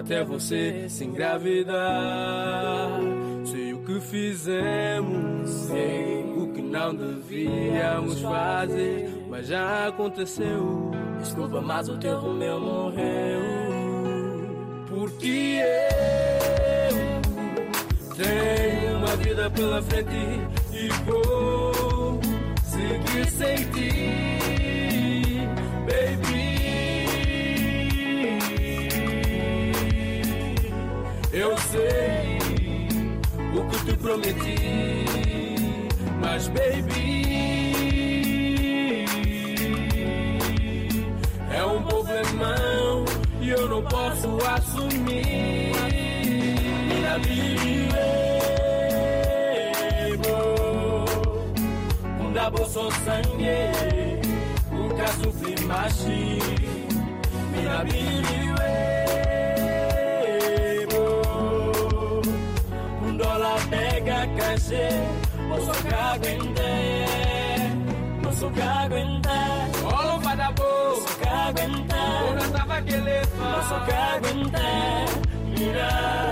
[0.09, 1.77] até você se engravidar.
[3.45, 10.89] Sei o que fizemos, sei o que não devíamos fazer, mas já aconteceu.
[11.19, 13.39] Desculpa, mas o teu Romeu morreu.
[14.87, 15.61] Porque
[16.89, 16.95] eu
[18.15, 20.41] tenho uma vida pela frente
[20.73, 22.19] e vou
[22.63, 24.38] seguir sem ti,
[31.39, 32.37] Eu sei
[33.57, 34.57] o que te prometi,
[36.19, 37.23] mas baby
[41.49, 43.05] é um problemão
[43.39, 45.71] e eu não posso assumir.
[46.89, 48.05] Minha vida,
[52.33, 53.71] da bolsa sangue,
[54.73, 56.39] nunca sofri machi.
[57.53, 58.98] Minha vida,
[64.69, 64.89] cachê,
[65.49, 66.65] posso aguentar,
[68.21, 69.69] posso aguentar.
[69.83, 70.79] Oh, para boa.
[70.89, 72.23] Posso aguentar.
[72.29, 73.55] Ora tava que levar.
[73.55, 75.05] Posso aguentar.
[75.57, 76.28] Mira,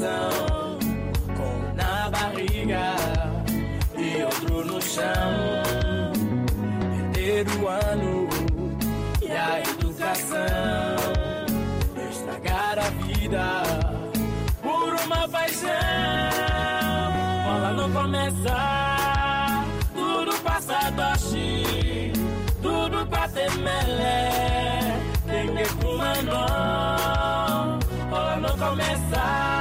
[0.00, 0.78] criação
[1.36, 2.96] com um na barriga
[3.96, 5.62] e outro no chão.
[7.12, 8.28] Perder o ano
[9.20, 10.38] e a educação,
[12.10, 13.62] estragar a vida
[14.62, 15.68] por uma paixão.
[17.46, 22.12] Ela não começa, tudo passa doce,
[22.62, 24.98] tudo pra ter melé.
[25.26, 26.40] Quem é comandou?
[28.12, 29.59] Ela não começa,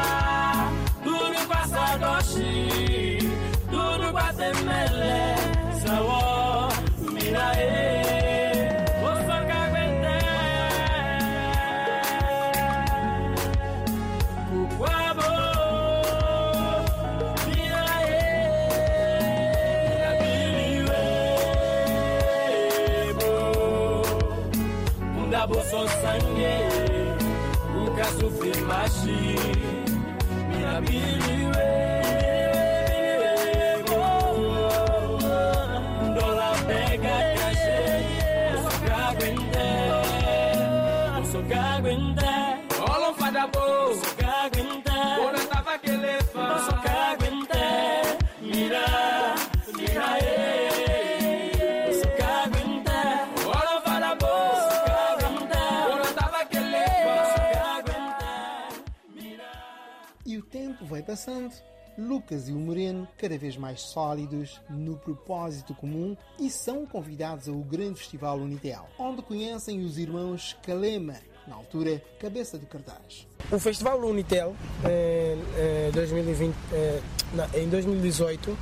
[61.14, 61.52] passando,
[61.98, 67.56] Lucas e o Moreno, cada vez mais sólidos no propósito comum, e são convidados ao
[67.56, 71.16] grande festival Unitel, onde conhecem os irmãos Calema,
[71.48, 73.26] na altura cabeça do cartaz.
[73.52, 77.02] O Festival Unitel, em, em 2020, eh,
[77.34, 78.56] na- em 2018,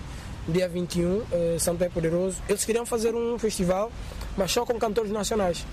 [0.47, 3.91] dia 21, eh, Santo é Poderoso, eles queriam fazer um festival,
[4.37, 5.65] mas só com cantores nacionais.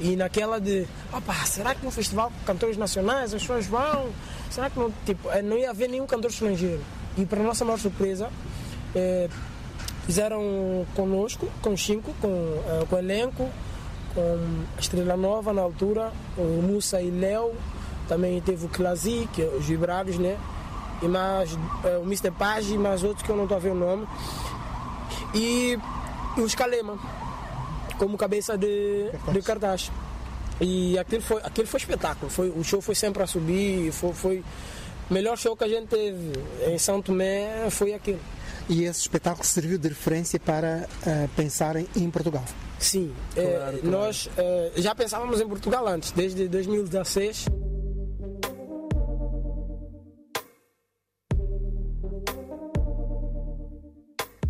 [0.00, 4.10] E naquela de, opa, será que no festival com cantores nacionais as pessoas vão?
[4.50, 6.82] Será que não, tipo, eh, não ia haver nenhum cantor estrangeiro?
[7.16, 8.30] E para nossa maior surpresa,
[8.94, 9.28] eh,
[10.04, 13.48] fizeram conosco, com cinco, com, eh, com o elenco,
[14.14, 14.38] com
[14.76, 17.52] a Estrela Nova na altura, o Musa e Léo,
[18.08, 20.38] também teve o Clazi, que é os vibrados, né?
[21.02, 21.52] E mais
[22.00, 22.30] o Mr.
[22.30, 24.06] Page e mais outros que eu não estou a ver o nome.
[25.34, 25.78] E,
[26.36, 26.98] e os Kalema,
[27.98, 29.90] como cabeça de, de cartaz.
[30.60, 32.30] E aquilo foi, aquilo foi espetáculo.
[32.30, 33.92] Foi, o show foi sempre a subir.
[33.92, 34.44] Foi, foi
[35.08, 36.32] o melhor show que a gente teve
[36.66, 38.20] em São Tomé foi aquilo.
[38.68, 42.44] E esse espetáculo serviu de referência para ah, pensarem em Portugal.
[42.78, 47.46] Sim, eh, nós eh, já pensávamos em Portugal antes, desde 2016.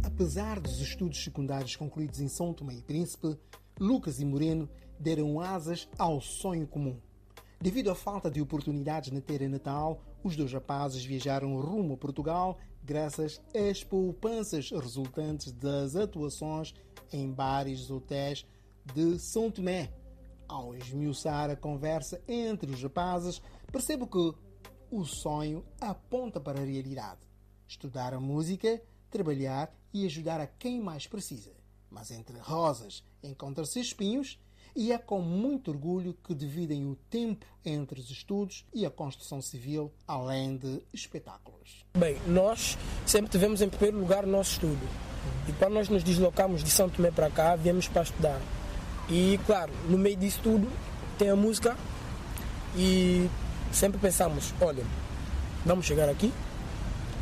[0.03, 3.37] Apesar dos estudos secundários concluídos em São Tomé e Príncipe,
[3.79, 7.01] Lucas e Moreno deram asas ao sonho comum.
[7.61, 12.59] Devido à falta de oportunidades na terra natal, os dois rapazes viajaram rumo a Portugal
[12.85, 16.75] graças às poupanças resultantes das atuações
[17.13, 18.47] em bares e hotéis
[18.95, 19.93] de São Tomé.
[20.47, 23.41] Ao esmiuçar a conversa entre os rapazes,
[23.73, 24.35] percebo que
[24.91, 27.21] o sonho aponta para a realidade.
[27.67, 28.81] Estudar a música,
[29.11, 31.53] trabalhar e ajudar a quem mais precisa.
[31.91, 34.39] Mas entre rosas encontram-se espinhos
[34.77, 39.41] e é com muito orgulho que dividem o tempo entre os estudos e a construção
[39.41, 41.85] civil, além de espetáculos.
[41.97, 44.87] Bem, nós sempre tivemos em primeiro lugar o nosso estudo.
[45.49, 48.41] E quando nós nos deslocamos de São Tomé para cá, viemos para estudar.
[49.09, 50.71] E claro, no meio disso tudo
[51.19, 51.77] tem a música
[52.77, 53.31] e
[53.73, 54.85] sempre pensamos, olha,
[55.65, 56.31] vamos chegar aqui,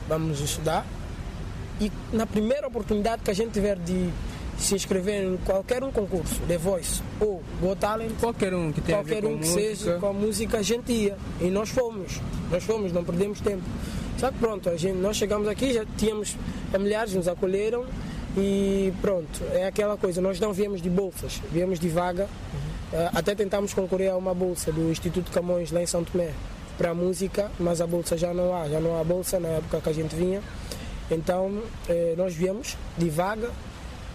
[0.08, 0.84] vamos estudar
[1.80, 4.10] e na primeira oportunidade que a gente tiver de
[4.58, 8.98] se inscrever em qualquer um concurso, The Voice ou Got Talent, Qualquer um que tenha
[8.98, 9.60] qualquer um que música.
[9.60, 11.16] seja com a música a gente ia.
[11.40, 12.20] E nós fomos.
[12.50, 13.62] Nós fomos não perdemos tempo.
[14.18, 16.36] Só que pronto a gente nós chegamos aqui já tínhamos
[16.70, 17.84] familiares nos acolheram
[18.36, 20.20] e pronto é aquela coisa.
[20.20, 22.28] Nós não viemos de bolsas viemos de vaga.
[22.92, 26.30] Eh, até tentámos concorrer a uma bolsa do Instituto Camões lá em São Tomé
[26.78, 28.68] para a música mas a bolsa já não há.
[28.68, 30.40] Já não há bolsa na época que a gente vinha.
[31.10, 33.50] Então eh, nós viemos de vaga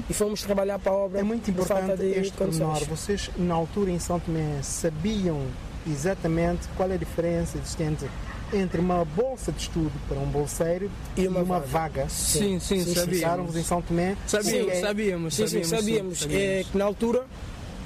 [0.10, 2.84] e fomos trabalhar para a obra É muito importante de este pormenor.
[2.86, 5.42] Vocês, na altura em São Tomé, sabiam
[5.90, 8.06] exatamente qual é a diferença existente
[8.52, 11.68] entre uma bolsa de estudo para um bolseiro E e uma uma, vaga.
[12.02, 12.10] vaga.
[12.10, 13.56] Sim, sim, Sim, sim, sabíamos.
[13.56, 14.16] Em São Tomé.
[14.26, 16.20] Sabíamos, Sim, é- sabíamos, Sim, sim, sabíamos.
[16.20, 16.44] sabíamos.
[16.44, 17.26] É, que na altura,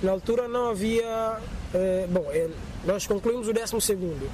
[0.02, 1.38] na altura não havia.
[1.74, 2.50] é, bom, é,
[2.86, 4.30] nós concluímos o 12 segundo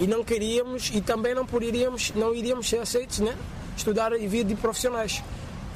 [0.00, 3.34] e não queríamos e também não poderíamos, não iríamos ser aceitos, né?
[3.76, 5.22] Estudar e vir de profissionais.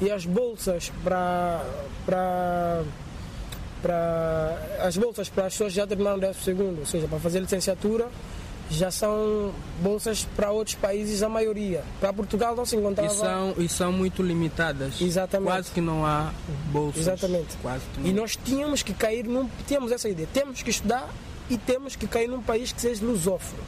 [0.01, 1.61] E as bolsas para
[2.05, 2.83] para
[3.81, 7.19] para as bolsas para as pessoas que já terminaram o 12 segundo, ou seja, para
[7.19, 8.09] fazer licenciatura,
[8.69, 11.83] já são bolsas para outros países a maioria.
[11.99, 13.13] Para Portugal não se encontrava.
[13.13, 14.99] E são, e são muito limitadas.
[15.01, 15.47] Exatamente.
[15.47, 16.31] Quase que não há
[16.71, 17.01] bolsas.
[17.01, 17.57] Exatamente.
[17.61, 18.05] Quase não.
[18.05, 19.49] E nós tínhamos que cair num.
[19.67, 20.27] Tínhamos essa ideia.
[20.33, 21.09] Temos que estudar
[21.49, 23.61] e temos que cair num país que seja lusófono.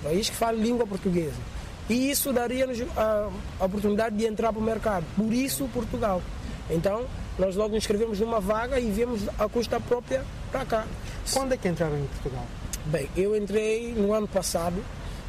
[0.00, 1.55] Um país que fale língua portuguesa.
[1.88, 3.28] E isso daria-nos a,
[3.60, 5.04] a oportunidade de entrar para o mercado.
[5.16, 6.20] Por isso, Portugal.
[6.68, 7.04] Então,
[7.38, 10.84] nós logo nos inscrevemos numa vaga e viemos a custa própria para cá.
[11.32, 12.44] Quando é que entraram em Portugal?
[12.86, 14.82] Bem, eu entrei no ano passado,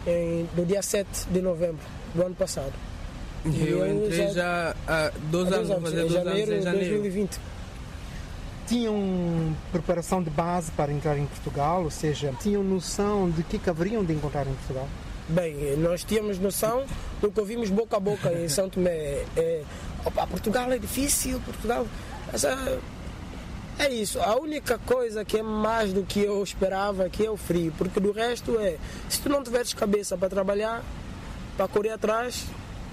[0.06, 1.80] em, no dia 7 de novembro
[2.16, 2.74] do ano passado.
[3.46, 3.52] Eu
[3.86, 6.90] eu entrei já- já há dois anos, vou fazer em dois janeiro anos de janeiro.
[7.02, 7.40] 2020.
[8.68, 13.70] Tinham preparação de base para entrar em Portugal, ou seja, tinham noção de que que
[13.70, 14.88] haveriam de encontrar em Portugal?
[15.30, 16.86] Bem, nós tínhamos noção
[17.22, 18.92] do que ouvimos boca a boca em São Tomé.
[18.92, 19.64] É, é,
[20.06, 21.86] opa, Portugal é difícil, Portugal.
[22.32, 22.80] Mas, é,
[23.80, 24.22] é isso.
[24.22, 28.00] A única coisa que é mais do que eu esperava aqui é o frio, porque
[28.00, 28.78] do resto é,
[29.10, 30.82] se tu não tiveres cabeça para trabalhar,
[31.58, 32.46] para correr atrás,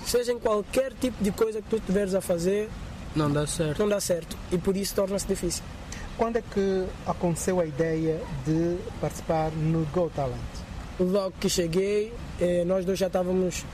[0.04, 2.68] seja em qualquer tipo de coisa que tu estiveres a fazer,
[3.14, 3.78] Não dá certo.
[3.78, 4.36] não dá certo.
[4.50, 5.62] E por isso torna-se difícil.
[6.18, 10.63] Quando é que aconteceu a ideia de participar no Go Talent?
[10.98, 13.64] Logo que cheguei, eh, nós dois já estávamos,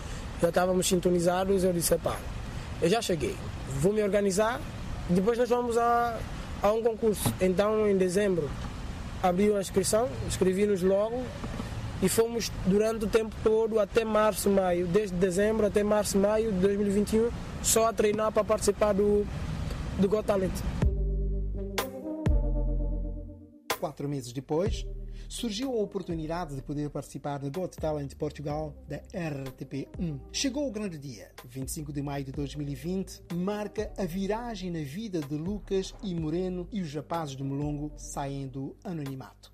[0.41, 1.65] já estávamos sintonizados.
[1.65, 2.17] Eu disse: pá,
[2.81, 3.37] eu já cheguei,
[3.79, 4.61] vou me organizar,
[5.09, 6.19] depois nós vamos a,
[6.63, 7.33] a um concurso.
[7.41, 8.49] Então, em dezembro,
[9.23, 11.23] abriu a inscrição, inscrevi-nos logo
[12.03, 16.59] e fomos durante o tempo todo até março, maio, desde dezembro até março, maio de
[16.61, 17.31] 2021,
[17.63, 19.27] só a treinar para participar do,
[19.99, 20.53] do Got Talent.
[23.79, 24.87] Quatro meses depois,
[25.31, 30.21] surgiu a oportunidade de poder participar do Got Talent Portugal da RTP1.
[30.33, 35.37] Chegou o grande dia, 25 de maio de 2020, marca a viragem na vida de
[35.37, 39.53] Lucas e Moreno e os rapazes do Molongo saem do anonimato.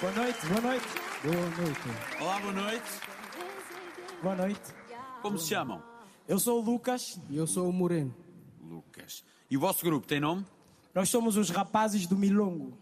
[0.00, 0.86] Boa noite, boa noite.
[1.24, 2.20] Boa noite.
[2.20, 3.00] Olá, boa noite.
[4.22, 4.74] Boa noite.
[5.20, 5.97] Como se chamam?
[6.28, 7.18] Eu sou o Lucas.
[7.30, 8.14] E eu sou o Moreno.
[8.62, 9.24] Lucas.
[9.50, 10.44] E o vosso grupo tem nome?
[10.94, 12.76] Nós somos os rapazes do Milongo.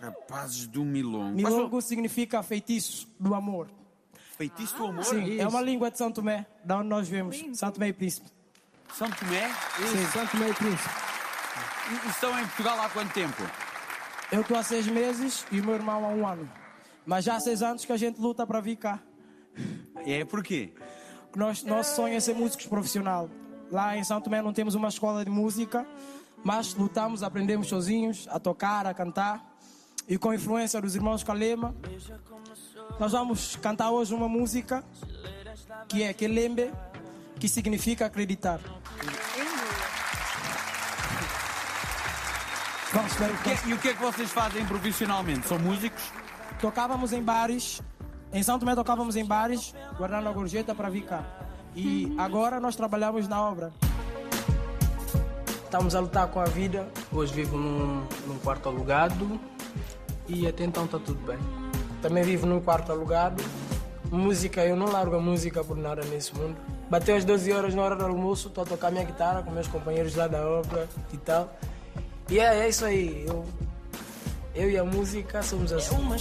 [0.00, 1.34] Rapazes do Milongo.
[1.34, 3.68] Milongo significa feitiço do amor.
[4.36, 5.04] Feitiço do amor?
[5.04, 7.42] Sim, é uma língua de São Tomé, da onde nós vemos.
[7.54, 8.30] São Tomé e Príncipe.
[8.94, 9.48] São Tomé?
[9.48, 10.94] Sim, São Tomé e Príncipe.
[12.04, 13.42] E estão em Portugal há quanto tempo?
[14.30, 16.48] Eu estou há seis meses e o meu irmão há um ano.
[17.04, 19.00] Mas já há seis anos que a gente luta para vir cá.
[20.04, 20.72] É porquê?
[21.36, 23.28] Nós, nosso sonho é ser músicos profissional.
[23.70, 25.86] Lá em São Tomé não temos uma escola de música,
[26.42, 29.44] mas lutamos, aprendemos sozinhos a tocar, a cantar.
[30.08, 31.74] E com a influência dos irmãos Kalema,
[32.98, 34.82] nós vamos cantar hoje uma música
[35.88, 36.72] que é Kelembe,
[37.38, 38.58] que significa acreditar.
[42.94, 45.46] Vamos ver o Que- e o que é que vocês fazem profissionalmente?
[45.48, 46.02] São músicos?
[46.62, 47.82] Tocávamos em bares,
[48.36, 51.24] em São Tomé tocávamos em bares, guardando a gorjeta para vir cá.
[51.74, 53.72] E agora nós trabalhamos na obra.
[55.64, 56.86] Estamos a lutar com a vida.
[57.10, 59.40] Hoje vivo num, num quarto alugado
[60.28, 61.38] e até então está tudo bem.
[62.02, 63.42] Também vivo num quarto alugado.
[64.12, 66.58] Música, eu não largo a música por nada nesse mundo.
[66.90, 69.66] Bateu às 12 horas na hora do almoço, estou a tocar minha guitarra com meus
[69.66, 71.50] companheiros lá da obra e tal.
[72.28, 73.24] E é, é isso aí.
[73.26, 73.46] Eu,
[74.54, 75.96] eu e a música somos assim.
[75.96, 76.18] Uma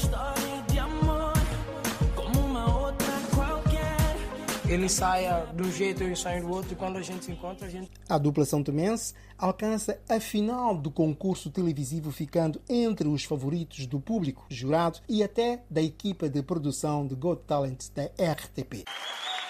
[4.68, 7.68] Ele ensaia de um jeito, eu ensaio do outro, e quando a gente se encontra,
[7.68, 13.24] a gente A dupla São Tomense alcança a final do concurso televisivo, ficando entre os
[13.24, 18.86] favoritos do público, jurado e até da equipa de produção de Got Talent da RTP.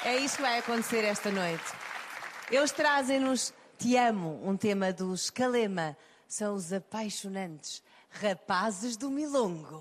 [0.04, 1.64] É isso que vai acontecer esta noite.
[2.52, 5.96] Eles trazem-nos Te Amo, um tema dos Calema.
[6.28, 9.80] São os apaixonantes rapazes do Milongo.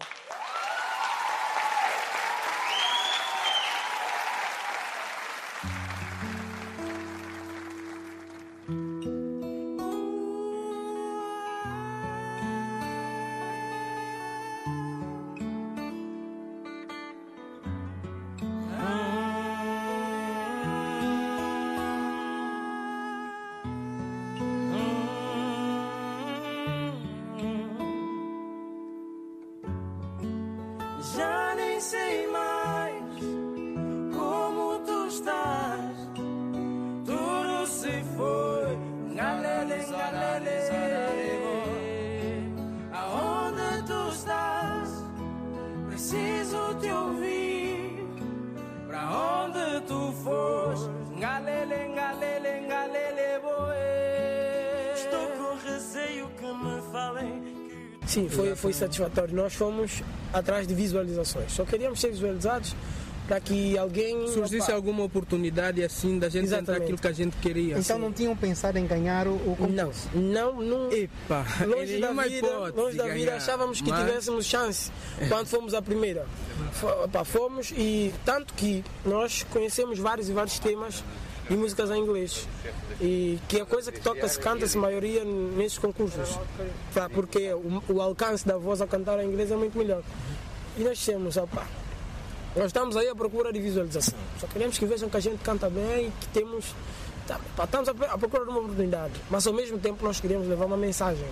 [58.15, 59.35] Sim, foi, foi satisfatório.
[59.35, 60.03] Nós fomos
[60.33, 61.53] atrás de visualizações.
[61.53, 62.75] Só queríamos ser visualizados
[63.27, 64.29] para que alguém.
[64.29, 66.83] Surgisse Opa, alguma oportunidade assim da gente tentar Exatamente.
[66.83, 67.79] aquilo que a gente queria.
[67.79, 70.09] Então não tinham pensado em ganhar o, o concurso?
[70.15, 70.93] Não, não, não.
[70.93, 74.91] Epa, Longe da, vida, longe da vida, achávamos que mas- tivéssemos chance
[75.29, 76.27] quando fomos a primeira.
[77.05, 81.03] Opa, fomos e tanto que nós conhecemos vários e vários temas
[81.49, 82.49] de músicas em inglês.
[83.01, 86.39] E que a coisa que toca-se, canta-se maioria nesses concursos.
[86.95, 90.03] Pá, Porque o, o alcance da voz a cantar em inglês é muito melhor.
[90.77, 91.67] E nós dissemos, opa,
[92.57, 94.19] nós estamos aí à procura de visualização.
[94.41, 96.75] Só queremos que vejam que a gente canta bem e que temos.
[97.27, 99.13] tá, estamos à procura de uma oportunidade.
[99.31, 101.27] Mas ao mesmo tempo nós queremos levar uma mensagem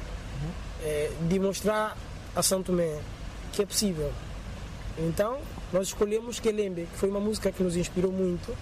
[0.82, 1.96] é, de mostrar
[2.34, 2.98] a São Tomé
[3.52, 4.12] que é possível.
[4.98, 5.38] Então
[5.72, 8.54] nós escolhemos Kelembe, que foi uma música que nos inspirou muito,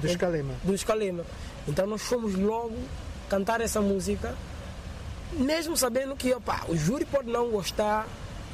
[0.00, 0.54] Do Escalema.
[0.62, 1.24] do Escalema.
[1.68, 2.76] Então nós fomos logo
[3.28, 4.34] cantar essa música,
[5.32, 8.06] mesmo sabendo que opa, o júri pode não gostar.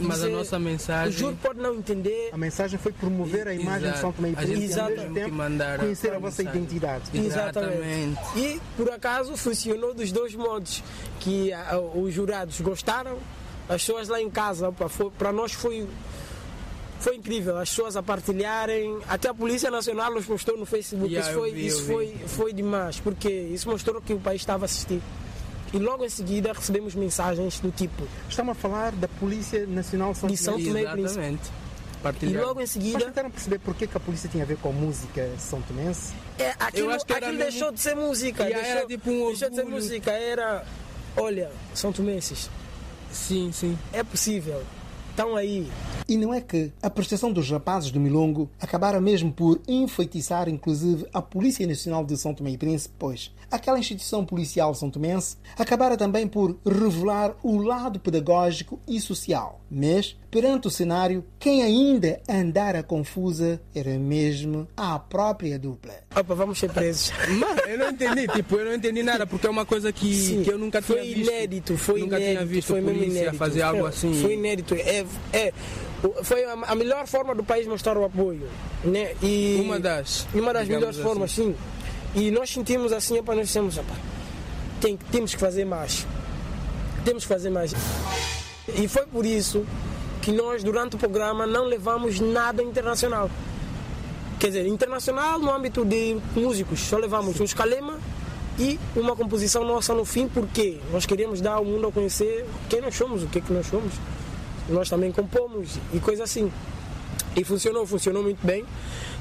[0.03, 2.31] Mas a dizer- nossa mensagem- O júri pode não entender.
[2.33, 4.01] A mensagem foi promover a imagem de Exato.
[4.01, 6.43] São Tomé e A Príncipe e ao mesmo tempo mandar a- conhecer a a vossa
[6.43, 7.05] identidade.
[7.13, 8.19] Exatamente.
[8.35, 10.83] E por acaso funcionou dos dois modos.
[11.19, 11.51] Que
[11.95, 13.19] os jurados gostaram,
[13.69, 14.73] as pessoas lá em casa,
[15.19, 15.87] para nós foi,
[17.01, 17.59] foi incrível.
[17.59, 21.13] As pessoas a partilharem, até a Polícia Nacional nos postou no Facebook.
[21.13, 24.65] Yeah, isso foi, vi, isso foi, foi demais, porque isso mostrou que o país estava
[24.65, 25.01] a assistir.
[25.73, 28.03] E logo em seguida recebemos mensagens do tipo.
[28.29, 31.39] Estamos a falar da Polícia Nacional São De São Tomé e Príncipe.
[32.23, 32.99] E logo em Mas seguida.
[33.05, 36.13] tentaram perceber por que, que a polícia tinha a ver com música são tomense?
[36.39, 38.43] É, aquilo, acho que era aquilo mesmo- deixou de ser música.
[38.45, 40.11] Yeah, deixou, era tipo um deixou de ser música.
[40.11, 40.65] Era.
[41.17, 42.49] Olha, São Tomenses,
[43.13, 43.79] Sim, sim.
[43.93, 44.63] é possível.
[45.11, 45.67] Estão aí.
[46.09, 51.07] E não é que a prestação dos rapazes do Milongo acabara mesmo por enfeitiçar inclusive
[51.13, 55.97] a Polícia Nacional de São Tomé e Príncipe, pois aquela instituição policial são tomense acabara
[55.97, 59.61] também por revelar o lado pedagógico e social.
[59.71, 65.95] Mas, perante o cenário, quem ainda andara confusa era mesmo a própria dupla.
[66.17, 67.13] Opa, vamos ser presos.
[67.69, 70.51] Eu não entendi, tipo, eu não entendi nada, porque é uma coisa que, Sim, que
[70.51, 71.31] eu nunca foi tinha visto.
[71.31, 73.37] inédito, foi nunca inédito, tinha visto foi polícia inédito.
[73.37, 74.13] fazer algo assim.
[74.21, 74.75] Foi inédito.
[74.75, 75.53] É, é,
[76.25, 78.49] foi a, a melhor forma do país mostrar o apoio.
[78.85, 79.15] Né?
[79.23, 81.03] E Uma das, Uma das melhores assim.
[81.03, 81.55] formas, sim.
[82.15, 83.95] E nós sentimos assim, para nós dissemos, "Opa,
[84.81, 86.07] tem, temos que fazer mais.
[87.05, 87.73] Temos que fazer mais.
[88.75, 89.65] E foi por isso
[90.23, 93.31] que nós, durante o programa, não levamos nada internacional.
[94.39, 97.99] Quer dizer, internacional no âmbito de músicos, só levamos um escalema
[98.59, 102.81] e uma composição nossa no fim, porque nós queremos dar ao mundo a conhecer quem
[102.81, 103.93] nós somos, o que é que nós somos.
[104.69, 106.51] Nós também compomos e coisa assim.
[107.37, 108.65] E funcionou, funcionou muito bem.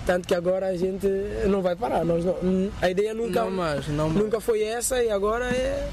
[0.05, 1.07] Tanto que agora a gente
[1.47, 2.03] não vai parar.
[2.03, 4.23] Nós não- a ideia nunca, Não mais, não mais.
[4.23, 5.87] nunca foi essa e agora é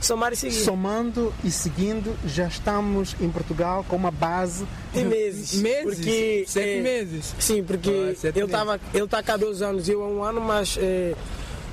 [0.00, 0.54] somar e seguir.
[0.64, 5.54] Somando e seguindo, já estamos em Portugal com uma base Tem meses.
[5.60, 5.94] Meses?
[5.96, 7.34] Porque, Sete é, meses?
[7.38, 8.24] Sim, porque Ah, ele meses.
[8.34, 11.14] estava ele está cá há dois anos, eu há um ano, mas eh,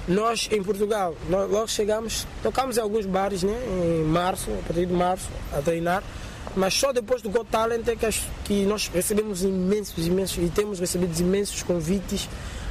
[0.07, 3.57] nós em Portugal, nós, logo chegamos, tocamos em alguns bares né,
[4.01, 6.03] em março, a partir de março, a treinar,
[6.55, 10.49] mas só depois do Got Talent é que, as- que nós recebemos imensos, imensos, e
[10.49, 12.27] temos recebido imensos convites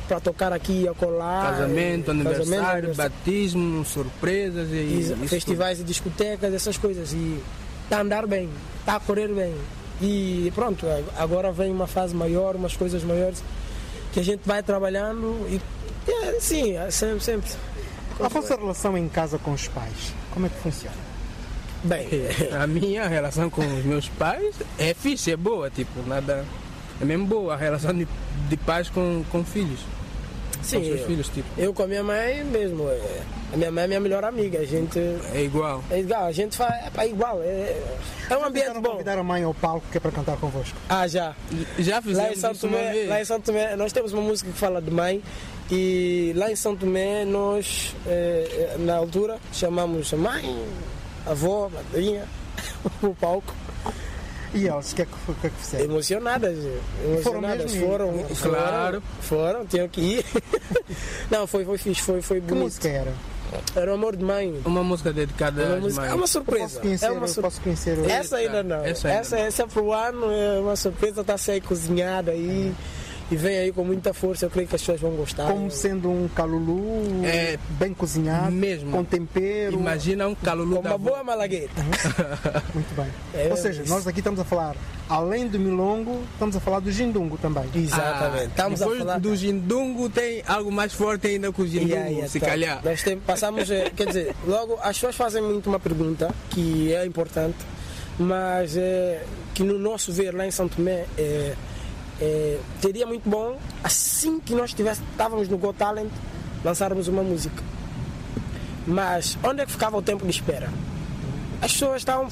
[0.06, 1.52] para tocar aqui e acolá.
[1.52, 7.12] Casamento, aniversário, aniversário, batismo, surpresas e isso festivais e discotecas, essas coisas.
[7.12, 7.42] E
[7.84, 8.48] está a andar bem,
[8.80, 9.54] está a correr bem.
[10.00, 13.42] E pronto, agora vem uma fase maior, umas coisas maiores
[14.12, 15.60] que a gente vai trabalhando e
[16.10, 17.50] é, sim, é sempre, sempre.
[18.20, 20.96] A vossa relação em casa com os pais, como é que funciona?
[21.84, 22.08] Bem.
[22.60, 26.44] A minha relação com os meus pais é fixe, é boa, tipo, nada.
[27.00, 28.08] É mesmo boa a relação de,
[28.48, 29.78] de pais com, com filhos.
[30.60, 31.46] sim, com seus eu, filhos, tipo.
[31.56, 32.88] eu com a minha mãe mesmo.
[32.88, 33.20] é,
[33.52, 34.58] A minha mãe é minha melhor amiga.
[34.58, 34.98] A gente.
[35.32, 35.84] É igual.
[35.92, 36.74] É igual, a gente faz.
[36.86, 37.40] É, pá, igual.
[37.40, 37.80] É,
[38.28, 38.90] é um ambiente bom.
[38.90, 40.76] convidar a mãe ao palco que é para cantar convosco.
[40.88, 41.36] Ah, já.
[41.78, 43.08] Já Lá em, fizemos São isso uma Tomé, vez.
[43.08, 45.22] lá em São Tomé, nós temos uma música que fala de mãe
[45.70, 50.58] e lá em São Tomé nós, eh, eh, na altura, chamamos mãe,
[51.28, 52.24] a avó, a madrinha,
[53.02, 53.54] o palco,
[54.54, 55.84] E eles, o que é que, que, é que fizeram?
[55.84, 56.58] emocionadas.
[57.04, 57.72] Emocionadas.
[57.72, 57.86] mesmo?
[57.86, 58.32] Foram, Claro.
[58.40, 60.24] foram, foram, tinham que ir.
[61.30, 62.64] Não, foi, foi fixe, foi, foi Que bonito.
[62.64, 63.12] música era?
[63.74, 64.60] Era o amor de mãe.
[64.64, 66.80] Uma música dedicada Uma música- é uma Posso surpresa.
[66.80, 68.76] conhecer, É uma sur- posso conhecer o- Essa ainda não.
[68.84, 69.68] Essa Essa, ainda essa, não.
[69.68, 72.74] é pro ano, é uma surpresa, está a ser cozinhada aí.
[73.30, 75.46] E vem aí com muita força, eu creio que as pessoas vão gostar.
[75.50, 78.90] como sendo um calulu É, bem cozinhado, mesmo.
[78.90, 79.74] com tempero.
[79.78, 81.10] Imagina um calulu Com da uma avó.
[81.10, 81.82] boa malagueta.
[82.72, 83.06] Muito bem.
[83.34, 83.92] É, Ou seja, isso.
[83.92, 84.74] nós aqui estamos a falar,
[85.10, 87.64] além do milongo, estamos a falar do gindungo também.
[87.74, 88.44] Exatamente.
[88.44, 89.20] Ah, Estamos a depois falar.
[89.20, 92.46] do gindungo tem algo mais forte ainda que o gindungo, Yeah, yeah, se tá.
[92.46, 92.80] calhar.
[92.82, 97.04] Nós tem- passamos, eh, quer dizer, logo as pessoas fazem muito uma pergunta que é
[97.04, 97.56] importante,
[98.18, 99.22] mas é,
[99.54, 101.54] que no nosso ver lá em São Tomé é,
[102.20, 106.10] é, seria muito bom assim que nós estávamos no Got Talent
[106.64, 107.62] lançarmos uma música.
[108.86, 110.68] Mas onde é que ficava o tempo de espera?
[111.60, 112.28] As pessoas estavam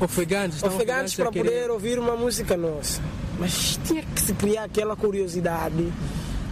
[0.00, 3.00] Ofegantes, ofegantes para querer- poder ouvir uma música nossa.
[3.38, 5.92] Mas tinha que se criar aquela curiosidade,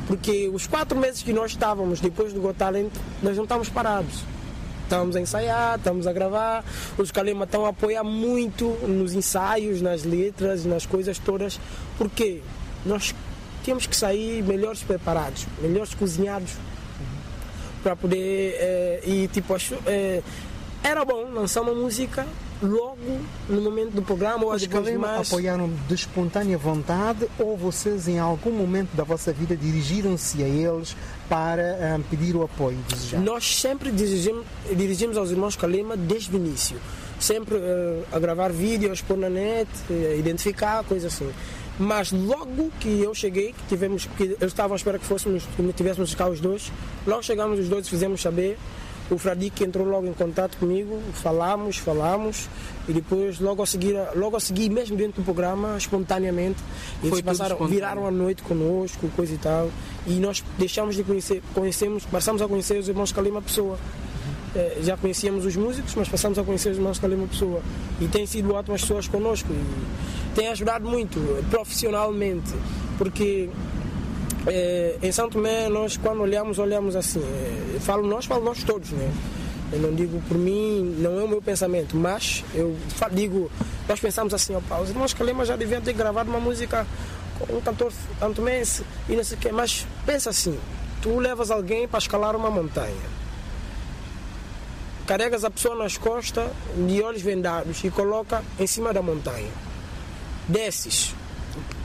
[0.06, 2.92] porque os quatro meses que nós estávamos depois do Got Talent,
[3.22, 4.22] nós não estávamos parados.
[4.90, 6.64] Estávamos a ensaiar, estamos a gravar,
[6.98, 11.60] os Kalema estão a apoiar muito nos ensaios, nas letras, nas coisas todas,
[11.96, 12.42] porque
[12.84, 13.14] nós
[13.62, 16.54] tínhamos que sair melhores preparados, melhores cozinhados
[17.84, 20.24] para poder eh, e tipo acho, eh,
[20.82, 22.26] era bom lançar uma música
[22.62, 22.98] logo
[23.48, 25.28] no momento do programa ou Os depois mais?
[25.28, 30.96] apoiaram de espontânea vontade ou vocês em algum momento da vossa vida dirigiram-se a eles
[31.28, 33.22] para ah, pedir o apoio desejado?
[33.24, 34.44] nós sempre dirigimos,
[34.74, 36.76] dirigimos aos irmãos Kalema desde o início.
[37.18, 41.30] Sempre eh, a gravar vídeos pôr na net eh, identificar coisas assim.
[41.78, 45.72] Mas logo que eu cheguei que tivemos que eu estava à espera que fôssemos que
[45.72, 46.70] tivéssemos cá os dois
[47.06, 48.58] logo chegamos os dois e fizemos saber
[49.10, 52.48] o Fradique entrou logo em contato comigo, falamos, falamos
[52.88, 56.58] e depois logo a seguir, logo a seguir mesmo dentro do programa, espontaneamente,
[57.02, 59.70] eles passaram, viraram a noite conosco, coisa e tal,
[60.06, 63.76] e nós deixamos de conhecer, conhecemos, passamos a conhecer os irmãos Kalima Pessoa.
[64.54, 67.60] eh, já conhecíamos os músicos, mas passamos a conhecer os irmãos Calema Pessoa.
[68.00, 71.18] E têm sido ótimas pessoas connosco e têm ajudado muito
[71.50, 72.52] profissionalmente,
[72.98, 73.48] porque
[74.46, 77.22] eh, em Santo Tomé nós quando olhamos, olhamos assim.
[77.74, 79.12] eu falo nós, falo nós todos, né?
[79.72, 82.76] Eu não digo por mim, não é o meu pensamento, mas eu
[83.12, 83.50] digo,
[83.88, 86.84] nós pensamos assim, opa, os irmãos Calema já deviam ter gravado uma música
[87.38, 90.58] com um cantor santomense e não sei o quê, mas pensa assim,
[91.00, 93.20] tu levas alguém para escalar uma montanha,
[95.06, 96.50] carregas a pessoa nas costas
[96.88, 99.50] de olhos vendados e coloca em cima da montanha,
[100.48, 101.14] desces,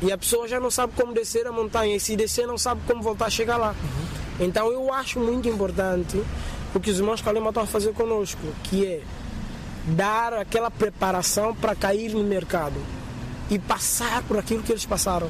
[0.02, 2.82] e a pessoa já não sabe como descer a montanha, e se descer não sabe
[2.88, 3.76] como voltar a chegar lá.
[4.40, 6.22] Então eu acho muito importante
[6.74, 9.02] o que os irmãos Kalema estão a fazer conosco, que é
[9.88, 12.76] dar aquela preparação para cair no mercado
[13.50, 15.30] e passar por aquilo que eles passaram.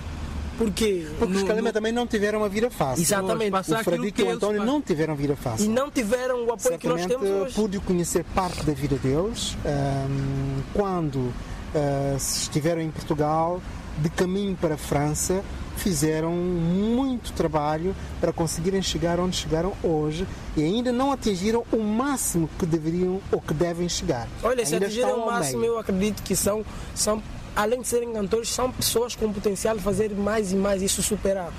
[0.57, 3.03] Porque, Porque os No- Calema no- também não tiveram uma vida fácil.
[3.03, 3.51] Exatamente.
[3.51, 5.69] Passar O que e o eles António pa- não tiveram vida e fácil.
[5.69, 7.55] não tiveram o apoio que nós Certamente temos hoje.
[7.55, 11.33] pude conhecer parte da vida deles ahm, quando
[11.75, 13.61] ah, estiveram em Portugal,
[13.97, 15.43] de caminho para a França,
[15.77, 22.49] fizeram muito trabalho para conseguirem chegar onde chegaram hoje e ainda não atingiram o máximo
[22.57, 24.27] que deveriam ou que devem chegar.
[24.41, 25.73] Olha, se ainda atingirem estão o máximo, meio.
[25.73, 27.21] eu acredito que são, são,
[27.55, 31.51] além de serem cantores, são pessoas com potencial de fazer mais e mais isso superar.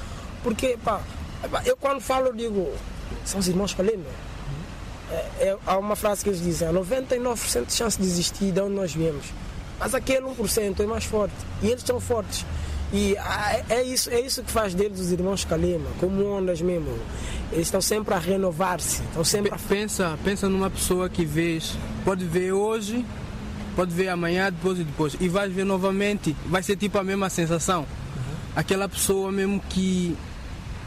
[0.43, 1.01] Porque, pá,
[1.65, 2.69] eu quando falo, eu digo,
[3.25, 4.05] são os irmãos Kalema.
[5.11, 8.61] É, é, há uma frase que eles dizem, há 99% de chance de existir de
[8.61, 9.27] onde nós viemos.
[9.79, 11.35] Mas aquele 1% é mais forte.
[11.63, 12.45] E eles são fortes.
[12.93, 13.17] E
[13.69, 16.97] é, isso, é isso que faz deles os irmãos Kalema, como ondas mesmo.
[17.53, 21.77] Eles estão sempre a renovar-se, estão sempre a Pe- Pensa, pensa numa pessoa que vês,
[22.05, 23.05] pode ver hoje,
[23.75, 27.29] pode ver amanhã, depois e depois, e vais ver novamente, vai ser tipo a mesma
[27.29, 27.85] sensação.
[28.55, 30.17] Aquela pessoa mesmo que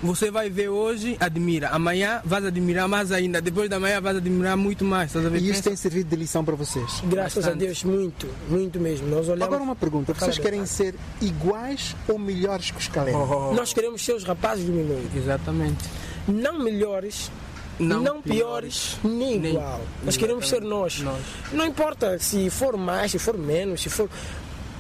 [0.02, 4.56] você vai ver hoje, admira, amanhã vais admirar mais ainda, depois da manhã vais admirar
[4.56, 5.42] muito mais, estás a ver?
[5.42, 7.02] E isso tem servido de lição para vocês.
[7.06, 7.66] Graças a Bastante.
[7.66, 9.08] Deus, muito, muito mesmo.
[9.08, 9.44] Nós olhamos.
[9.46, 13.26] Agora uma pergunta, vocês querem ser iguais ou melhores que os Calema?
[13.54, 15.10] Nós queremos ser os rapazes do Milongo.
[15.16, 15.84] Exatamente.
[16.28, 17.32] Não melhores,
[17.80, 19.82] Não não, piores, nem nem- igual.
[20.04, 21.00] Nós queremos ser nós.
[21.02, 21.22] Nós.
[21.52, 24.10] Não importa se for mais, se for menos, se for.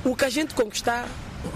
[0.05, 1.07] O que a gente conquistar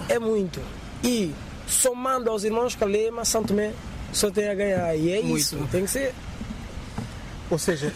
[0.08, 0.60] é muito.
[1.02, 1.32] E
[1.66, 3.72] somando aos irmãos Calema, Santo Tomé
[4.12, 4.94] só tem a ganhar.
[4.96, 5.38] E é Muito.
[5.38, 5.68] isso.
[5.70, 6.14] Tem que ser.
[7.50, 7.92] Ou seja,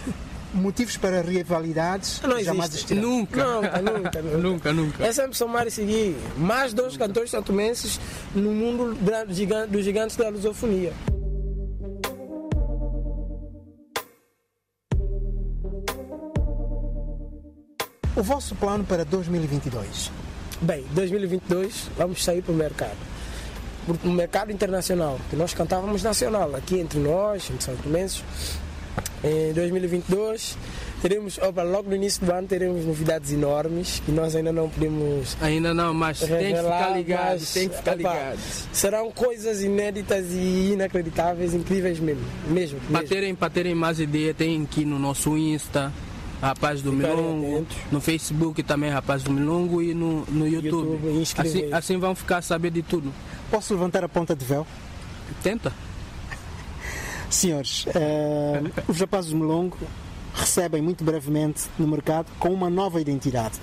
[0.52, 2.92] motivos para rivalidades Não jamais existe.
[2.92, 3.02] existirão.
[3.02, 3.44] Nunca.
[3.44, 4.38] Nunca, nunca, nunca.
[4.38, 5.04] Nunca, nunca.
[5.06, 6.16] É sempre somar e seguir.
[6.36, 8.00] Mais dois cantores santomenses
[8.34, 8.96] no mundo
[9.70, 10.92] dos gigantes da lusofonia.
[18.16, 20.10] O vosso plano para 2022?
[20.60, 22.96] Bem, 2022 vamos sair para o mercado.
[23.86, 28.22] Porque o mercado internacional, que nós cantávamos nacional, aqui entre nós, entre São Tomenses,
[29.24, 30.56] em 2022
[31.00, 35.36] teremos, opa, logo no início do ano teremos novidades enormes que nós ainda não podemos
[35.40, 38.38] Ainda não, mas tem que revelar, ficar ligado, mas, tem que ficar opa, ligado.
[38.72, 42.24] Serão coisas inéditas e inacreditáveis, incríveis mesmo.
[42.48, 45.92] mesmo, Para terem, para terem mais ideia, tem aqui no nosso Insta,
[46.40, 47.76] Rapaz do Ficarem Milongo, atentos.
[47.90, 50.92] no Facebook também Rapaz do Milongo e no, no YouTube.
[50.92, 53.12] YouTube, assim, assim vão ficar a saber de tudo.
[53.50, 54.66] Posso levantar a ponta de véu?
[55.42, 55.72] Tenta.
[57.30, 59.76] Senhores, eh, os rapazes do Melongo
[60.34, 63.58] recebem muito brevemente no mercado com uma nova identidade.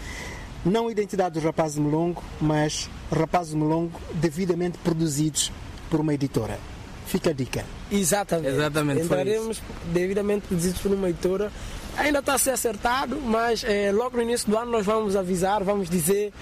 [0.64, 5.52] Não a identidade dos rapazes do Melongo, mas rapazes do Melongo devidamente produzidos
[5.90, 6.60] por uma editora.
[7.08, 7.64] Fica a dica.
[7.92, 8.48] Exatamente.
[8.50, 9.62] Exatamente, Entraremos
[9.94, 11.52] devidamente produzidos por uma editora.
[11.98, 15.64] Ainda está a ser acertado, mas eh, logo no início do ano nós vamos avisar,
[15.64, 16.34] vamos dizer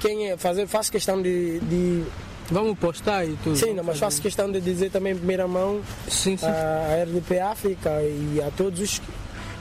[0.00, 0.36] quem é.
[0.36, 1.58] Fazer, faço questão de.
[1.60, 2.04] de-
[2.50, 3.56] Vamos postar e tudo.
[3.56, 6.46] sim, não, mas faço questão de dizer também em primeira mão Sim, sim.
[6.46, 9.00] à RDP África e a todos os.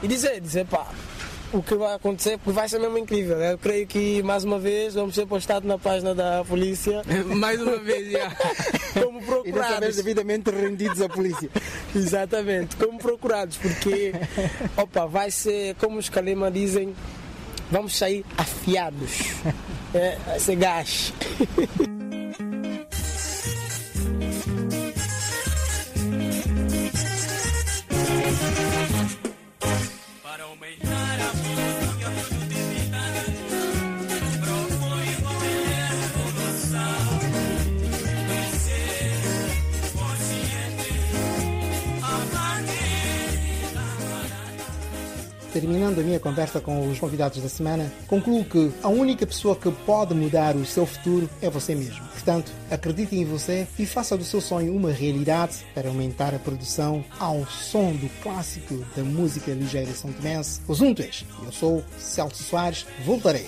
[0.01, 0.87] E dizer, dizer, pá,
[1.53, 3.37] o que vai acontecer, porque vai ser mesmo incrível.
[3.37, 7.01] Eu creio que mais uma vez vamos ser postados na página da polícia
[7.35, 8.31] Mais uma vez, já.
[9.03, 9.95] como E dessa vez procurados.
[9.97, 11.49] devidamente rendidos à polícia.
[11.95, 14.13] Exatamente, como procurados, porque
[14.77, 16.95] opa, vai ser, como os Kalema dizem,
[17.69, 19.11] vamos sair afiados.
[19.93, 21.13] É, vai ser gás.
[45.99, 49.25] Consciente, amar terminando a minha conversa com os convidados da semana, concluo que a única
[49.25, 52.07] pessoa que pode mudar o seu futuro é você mesmo.
[52.09, 57.03] Portanto, acredite em você e faça do seu sonho uma realidade para aumentar a produção
[57.19, 61.25] ao som do clássico da música ligeira São Tomense, Os Untues.
[61.45, 63.47] Eu sou Celso Soares, voltarei.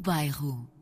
[0.00, 0.70] Bairro.